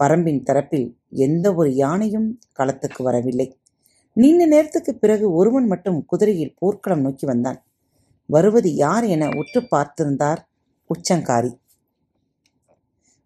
பரம்பின் 0.00 0.42
தரப்பில் 0.42 0.86
எந்த 1.08 1.46
ஒரு 1.54 1.70
யானையும் 1.74 2.28
களத்துக்கு 2.58 3.02
வரவில்லை. 3.02 3.48
நீண்ட 4.16 4.46
நேரத்துக்கு 4.46 4.92
பிறகு 4.94 5.26
ஒருவன் 5.32 5.66
மட்டும் 5.66 5.98
குதிரையில் 6.06 6.56
போர்க்களம் 6.58 7.00
நோக்கி 7.00 7.26
வந்தான். 7.26 7.58
வருவது 8.28 8.70
யார் 8.74 9.04
என 9.04 9.28
உற்று 9.36 9.60
பார்த்திருந்தார் 9.70 10.40
உச்சங்காரி. 10.90 11.52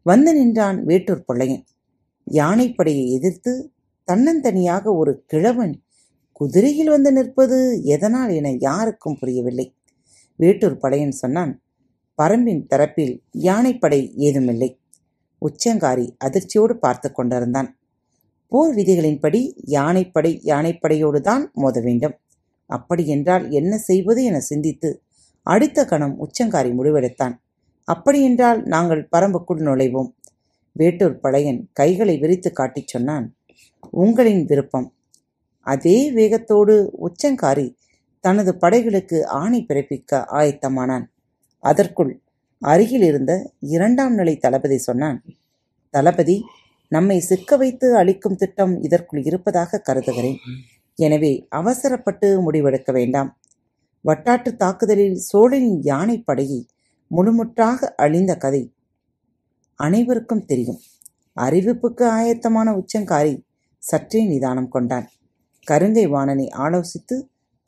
வந்து 0.06 0.30
நின்றான் 0.34 0.78
வேட்டூர் 0.84 1.26
பிள்ளையன் 1.26 1.64
யானைப்படையை 2.26 3.04
எதிர்த்து 3.08 3.52
தன்னந்தனியாக 4.08 4.84
ஒரு 4.96 5.12
கிழவன் 5.26 5.74
குதிரையில் 6.32 6.88
வந்து 6.88 7.12
நிற்பது 7.12 7.58
எதனால் 7.84 8.28
என 8.28 8.48
யாருக்கும் 8.58 9.18
புரியவில்லை. 9.18 9.66
வேட்டூர் 10.38 10.78
படையன் 10.78 11.10
சொன்னான் 11.10 11.52
பரம்பின் 12.18 12.66
தரப்பில் 12.66 13.14
யானைப்படை 13.30 14.00
ஏதுமில்லை. 14.16 14.68
உச்சங்காரி 15.42 16.06
அதிர்ச்சியோடு 16.24 16.74
பார்த்து 16.74 17.12
கொண்டிருந்தான். 17.12 17.78
போர் 18.48 18.74
விதிகளின்படி 18.74 19.40
யானைப்படை 19.76 20.32
யானைப்படையோடு 20.44 21.20
தான் 21.20 21.50
மோத 21.54 21.80
வேண்டும். 21.80 22.16
அப்படியென்றால் 22.70 23.50
என்ன 23.50 23.78
செய்வது 23.78 24.24
என 24.24 24.40
சிந்தித்து 24.40 24.90
அடுத்த 25.46 25.84
கணம் 25.84 26.14
உச்சங்காரி 26.20 26.70
முடிவெடுத்தான். 26.78 27.34
அப்படியென்றால் 27.88 28.60
நாங்கள் 28.64 29.08
பரம்புக்குள் 29.16 29.64
நுழைவோம். 29.68 30.10
வேட்டூர் 30.76 31.18
பழையன் 31.20 31.60
கைகளை 31.72 32.18
விரித்து 32.18 32.52
காட்டிச் 32.52 32.88
சொன்னான் 32.88 33.26
உங்களின் 33.90 34.44
விருப்பம். 34.44 34.88
அதே 35.66 35.98
வேகத்தோடு 36.12 36.74
உச்சங்காரி 37.06 37.66
தனது 38.20 38.52
படைகளுக்கு 38.54 39.18
ஆணை 39.26 39.60
பிறப்பிக்க 39.68 40.20
ஆயத்தமானான். 40.40 41.06
அதற்குள் 41.58 42.12
அருகில் 42.62 43.02
இருந்த 43.02 43.32
இரண்டாம் 43.60 44.14
நிலை 44.14 44.36
தளபதி 44.36 44.78
சொன்னான் 44.78 45.18
தளபதி 45.90 46.36
நம்மை 46.88 47.20
சிக்க 47.20 47.56
வைத்து 47.56 47.96
அளிக்கும் 47.96 48.36
திட்டம் 48.36 48.74
இதற்குள் 48.82 49.22
இருப்பதாக 49.22 49.78
கருதுகிறேன். 49.78 50.38
எனவே 50.98 51.32
அவசரப்பட்டு 51.48 52.28
முடிவெடுக்க 52.46 52.92
வேண்டாம். 52.92 53.30
வட்டாட்டு 54.04 54.50
தாக்குதலில் 54.56 55.16
சோழனின் 55.16 55.80
யானை 55.82 56.16
படையை 56.18 56.66
முழுமுற்றாக 57.10 57.78
அழிந்த 57.96 58.32
கதை 58.36 58.62
அனைவருக்கும் 59.80 60.44
தெரியும். 60.44 60.80
அறிவிப்புக்கு 61.36 62.04
ஆயத்தமான 62.18 62.68
உச்சங்காரி 62.80 63.34
சற்றே 63.88 64.20
நிதானம் 64.26 64.68
கொண்டான். 64.68 65.06
கருங்கை 65.66 66.06
வாணனை 66.08 66.46
ஆலோசித்து 66.58 67.16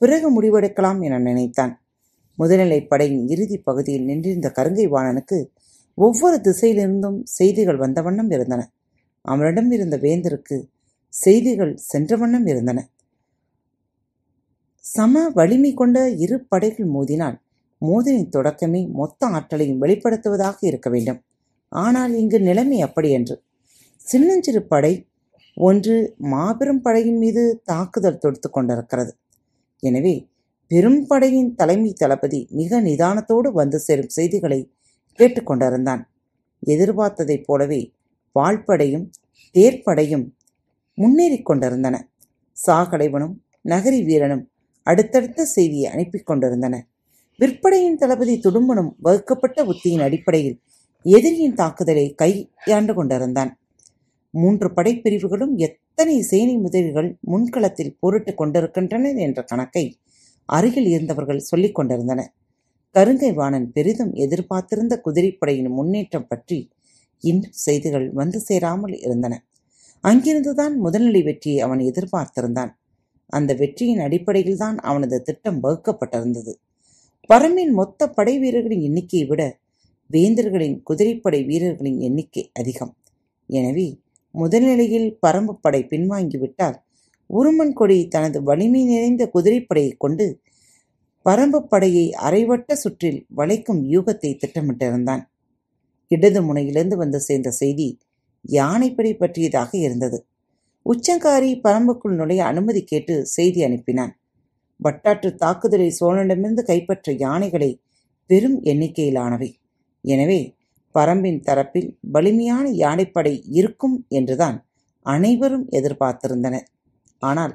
பிறகு 0.00 0.28
முடிவெடுக்கலாம் 0.36 1.00
என 1.02 1.18
நினைத்தான். 1.18 1.72
முதுநிலை 2.38 2.80
படையின் 2.86 3.24
இறுதி 3.28 3.56
பகுதியில் 3.58 4.04
நின்றிருந்த 4.04 4.48
கருங்கை 4.58 4.86
வாணனுக்கு 4.88 5.38
ஒவ்வொரு 5.98 6.36
திசையிலிருந்தும் 6.40 7.18
செய்திகள் 7.36 7.76
வந்த 7.76 8.02
வண்ணம் 8.02 8.30
இருந்தன. 8.30 8.62
அவனிடம் 9.24 9.70
இருந்த 9.70 9.96
வேந்தருக்கு 9.96 10.56
செய்திகள் 11.12 11.72
சென்ற 11.90 12.16
வண்ணம் 12.16 12.46
இருந்தன. 12.46 12.78
சம 14.84 15.22
வலிமை 15.28 15.70
கொண்ட 15.74 15.98
இரு 16.24 16.36
படைகள் 16.48 16.88
மோதினால் 16.88 17.36
மோதலின் 17.82 18.30
தொடக்கமே 18.36 18.80
மொத்த 18.90 19.26
ஆற்றலையும் 19.26 19.82
வெளிப்படுத்துவதாக 19.82 20.56
இருக்க 20.60 20.88
வேண்டும். 20.90 21.20
ஆனால் 21.72 22.12
இங்கு 22.14 22.38
நிலைமை 22.40 22.78
அப்படி 22.80 23.08
என்று. 23.10 23.36
சின்னஞ்சிறு 24.04 24.62
படை 24.62 24.92
ஒன்று 25.56 26.16
மாபெரும் 26.16 26.80
படையின் 26.80 27.18
மீது 27.18 27.60
தாக்குதல் 27.64 28.18
தொடுத்து 28.18 28.50
கொண்டிருக்கிறது. 28.50 29.12
எனவே 29.82 30.28
பெரும் 30.70 31.06
படையின் 31.06 31.54
தலைமை 31.54 31.92
தளபதி 31.92 32.48
மிக 32.50 32.80
நிதானத்தோடு 32.80 33.48
வந்து 33.52 33.78
சேரும் 33.78 34.08
செய்திகளை 34.08 34.60
கேட்டுக்கொண்டிருந்தான் 35.18 36.02
எதிர்பார்த்ததைப் 36.62 37.46
போலவே 37.46 37.80
வாழ்படையும் 38.36 39.06
தேர்ப்படையும் 39.54 40.26
முன்னேறிக் 40.94 41.46
கொண்டிருந்தன. 41.46 41.96
சாகடைவனும் 42.66 43.34
நகரி 43.68 44.00
வீரனும் 44.04 44.44
அடுத்தடுத்த 44.82 45.44
செய்தியை 45.44 45.92
அனுப்பி 45.92 46.18
கொண்டிருந்தன. 46.18 46.74
விற்படையின் 47.40 47.96
தளபதி 47.96 48.34
துடும்பனும் 48.44 48.90
வகுக்கப்பட்ட 48.98 49.64
உத்தியின் 49.64 50.00
அடிப்படையில் 50.00 50.58
எதிரியின் 51.02 51.54
தாக்குதலை 51.54 52.14
கையாண்டு 52.14 52.94
கொண்டிருந்தான். 52.94 53.50
மூன்று 54.40 54.68
படைப்பிரிவுகளும் 54.76 55.54
எத்தனை 55.66 56.16
சேனை 56.22 56.54
முதலிகள் 56.56 57.10
முன்களத்தில் 57.32 57.96
போரிட்டுக் 58.00 58.38
கொண்டிருக்கின்றன 58.40 59.12
என்ற 59.26 59.42
கணக்கை 59.42 59.84
அருகில் 60.48 60.86
இருந்தவர்கள் 60.86 61.46
சொல்லிக் 61.50 61.74
கொண்டிருந்தனர். 61.74 62.30
கருங்கை 62.94 63.30
வாணன் 63.34 63.66
பெரிதும் 63.72 64.12
எதிர்பார்த்திருந்த 64.14 64.94
குதிரைப்படையின் 65.06 65.76
முன்னேற்றம் 65.78 66.28
பற்றி 66.28 66.58
இன்னும் 67.22 67.56
செய்திகள் 67.64 68.06
வந்து 68.12 68.38
சேராமல் 68.40 68.94
இருந்தன. 68.98 69.34
அங்கிருந்துதான் 70.04 70.74
முதல்நிலை 70.84 71.22
வெற்றியை 71.22 71.60
அவன் 71.60 71.82
எதிர்பார்த்திருந்தான். 71.90 72.72
அந்த 73.32 73.50
வெற்றியின் 73.54 74.02
அடிப்படையில்தான் 74.06 74.76
அவனது 74.80 75.16
திட்டம் 75.22 75.60
வகுக்கப்பட்டிருந்தது. 75.62 76.52
பரமின் 77.30 77.72
மொத்த 77.72 78.08
படை 78.08 78.34
வீரர்களின் 78.38 78.84
எண்ணிக்கையை 78.88 79.26
விட 79.28 79.42
வேந்தர்களின் 80.10 80.76
குதிரைப்படை 80.82 81.40
வீரர்களின் 81.44 82.00
எண்ணிக்கை 82.00 82.44
அதிகம். 82.52 82.92
எனவே 83.48 83.86
முதல்நிலையில் 84.36 85.08
பரம்பு 85.26 85.52
படை 85.60 85.80
பின்வாங்கிவிட்டால் 85.90 86.76
உருமன் 87.30 87.72
கொடி 87.72 87.98
தனது 88.08 88.38
வலிமை 88.42 88.82
நிறைந்த 88.84 89.22
குதிரைப்படையை 89.34 89.92
கொண்டு 89.98 90.26
பரம்பு 91.26 91.60
படையை 91.62 92.04
அரைவட்ட 92.26 92.72
சுற்றில் 92.74 93.20
வளைக்கும் 93.34 93.80
யூகத்தை 93.94 94.30
திட்டமிட்டிருந்தான். 94.42 95.22
இடது 96.10 96.40
முனையிலிருந்து 96.42 96.96
வந்து 96.96 97.20
சேர்ந்த 97.20 97.50
செய்தி 97.50 97.88
யானைப்படை 98.44 99.12
பற்றியதாக 99.14 99.70
இருந்தது. 99.78 100.18
உச்சங்காரி 100.86 101.50
பரம்புக்குள் 101.64 102.14
நுழைய 102.14 102.42
அனுமதி 102.44 102.82
கேட்டு 102.84 103.14
செய்தி 103.26 103.60
அனுப்பினான். 103.64 104.12
வட்டாற்று 104.80 105.30
தாக்குதலை 105.34 105.88
சோழனிடமிருந்து 106.00 106.62
கைப்பற்ற 106.62 107.12
யானைகளை 107.24 107.70
பெரும் 108.30 108.58
எண்ணிக்கையிலானவை. 108.62 109.50
எனவே 110.04 110.40
பரம்பின் 110.96 111.40
தரப்பில் 111.48 111.88
வலிமையான 112.10 112.66
யானைப்படை 112.84 113.34
இருக்கும் 113.50 113.96
என்றுதான் 114.08 114.56
அனைவரும் 115.06 115.66
எதிர்பார்த்திருந்தனர். 115.70 116.66
ஆனால் 117.22 117.54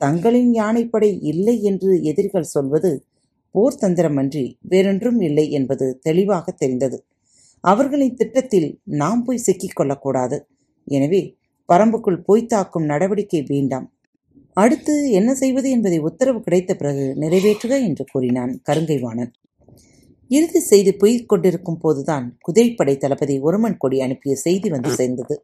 தங்களின் 0.00 0.50
யானைப்படை 0.52 1.10
இல்லை 1.22 1.54
என்று 1.62 1.92
எதிரிகள் 2.02 2.52
சொல்வது 2.54 2.90
போர் 3.54 3.80
தந்திரமன்றி 3.80 4.44
வேறொன்றும் 4.68 5.20
இல்லை 5.20 5.46
என்பது 5.50 5.86
தெளிவாக 6.02 6.52
தெரிந்தது. 6.52 6.98
அவர்களின் 7.64 8.14
திட்டத்தில் 8.14 8.68
நாம் 9.00 9.22
போய் 9.24 9.44
சிக்கிக் 9.46 9.76
கொள்ளக்கூடாது. 9.78 10.36
எனவே 10.88 11.22
பரம்புக்குள் 11.68 12.20
போய் 12.22 12.44
தாக்கும் 12.46 12.86
நடவடிக்கை 12.92 13.40
வேண்டாம். 13.48 13.86
அடுத்து 14.56 14.94
என்ன 15.10 15.30
செய்வது 15.34 15.68
என்பதை 15.70 15.98
உத்தரவு 16.00 16.40
கிடைத்த 16.40 16.72
பிறகு 16.74 17.04
நிறைவேற்றுக 17.22 17.74
என்று 17.88 18.04
கூறினான் 18.12 18.52
கருங்கைவாணன். 18.68 19.32
இறுதி 20.30 20.60
செய்தி 20.60 20.92
போய்க் 20.92 21.28
கொண்டிருக்கும் 21.28 21.78
போதுதான் 21.78 22.26
குதிரைப்படை 22.40 22.96
தளபதி 22.96 23.34
ஒருமன் 23.38 23.76
கொடி 23.76 24.00
அனுப்பிய 24.00 24.34
செய்தி 24.36 24.68
வந்து 24.70 24.90
சேர்ந்தது. 24.90 25.34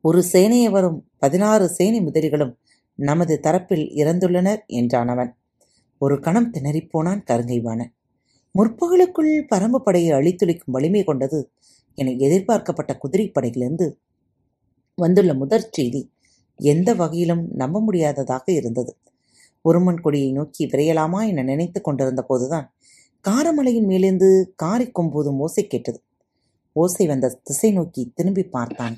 ஒரு 0.00 0.20
சேனையவரும் 0.32 0.98
பதினாறு 1.18 1.68
சேனை 1.68 2.00
முதலிகளும் 2.00 2.54
நமது 2.98 3.34
தரப்பில் 3.42 3.84
இறந்துள்ளனர் 4.02 4.62
என்றான் 4.66 5.08
அவன். 5.08 5.30
ஒரு 5.98 6.20
கணம் 6.20 6.50
திணறிப்போனான் 6.52 7.22
கருங்கைவானன் 7.30 7.92
முற்பகலுக்குள் 8.54 9.32
பரம்பு 9.52 9.78
படையை 9.78 10.10
அழித்துளிக்கும் 10.12 10.74
வலிமை 10.76 11.02
கொண்டது 11.04 11.38
என 11.98 12.12
எதிர்பார்க்கப்பட்ட 12.26 12.92
குதிரைப்படையிலிருந்து 13.04 13.86
வந்துள்ள 14.98 15.32
முதற் 15.34 15.70
செய்தி 15.70 16.02
எந்த 16.60 16.90
வகையிலும் 16.94 17.44
நம்ப 17.52 17.76
முடியாததாக 17.80 18.44
இருந்தது. 18.52 18.92
ஒருமன் 19.64 20.00
கொடியை 20.00 20.30
நோக்கி 20.32 20.62
விரையலாமா 20.66 21.20
என 21.28 21.42
நினைத்து 21.42 21.80
கொண்டிருந்த 21.80 22.22
போதுதான் 22.22 22.66
காரமலையின் 23.24 23.86
மேலிருந்து 23.86 24.52
காரி 24.56 24.86
கொம்போதும் 24.86 25.36
ஓசை 25.36 25.66
கேட்டது. 25.66 25.98
ஓசை 26.76 27.06
வந்த 27.06 27.40
திசை 27.42 27.70
நோக்கி 27.72 28.12
திரும்பி 28.14 28.44
பார்த்தான் 28.44 28.96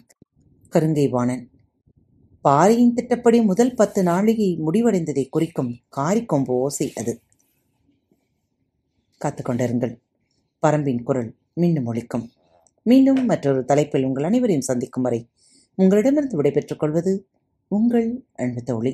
கருங்கை 0.72 1.08
வாணன் 1.08 1.44
பாரியின் 2.44 2.94
திட்டப்படி 2.94 3.42
முதல் 3.42 3.74
பத்து 3.74 4.02
நாளிகை 4.02 4.48
முடிவடைந்ததை 4.66 5.24
குறிக்கும் 5.28 5.70
காரிக்கொம்பு 5.96 6.54
ஓசை 6.64 6.92
அது. 6.94 7.12
காத்துக்கொண்டிருங்கள் 9.20 9.94
பரம்பின் 10.62 11.02
குரல் 11.02 11.30
மீண்டும் 11.54 11.86
ஒழிக்கும் 11.92 12.26
மீண்டும் 12.86 13.24
மற்றொரு 13.24 13.64
தலைப்பில் 13.64 14.04
உங்கள் 14.04 14.24
அனைவரையும் 14.24 14.68
சந்திக்கும் 14.70 15.02
வரை 15.02 15.20
உங்களிடமிருந்து 15.78 16.36
விடைபெற்றுக் 16.36 16.78
கொள்வது 16.78 17.12
உங்கள் 17.70 18.08
அன்பு 18.32 18.62
தோழி 18.62 18.92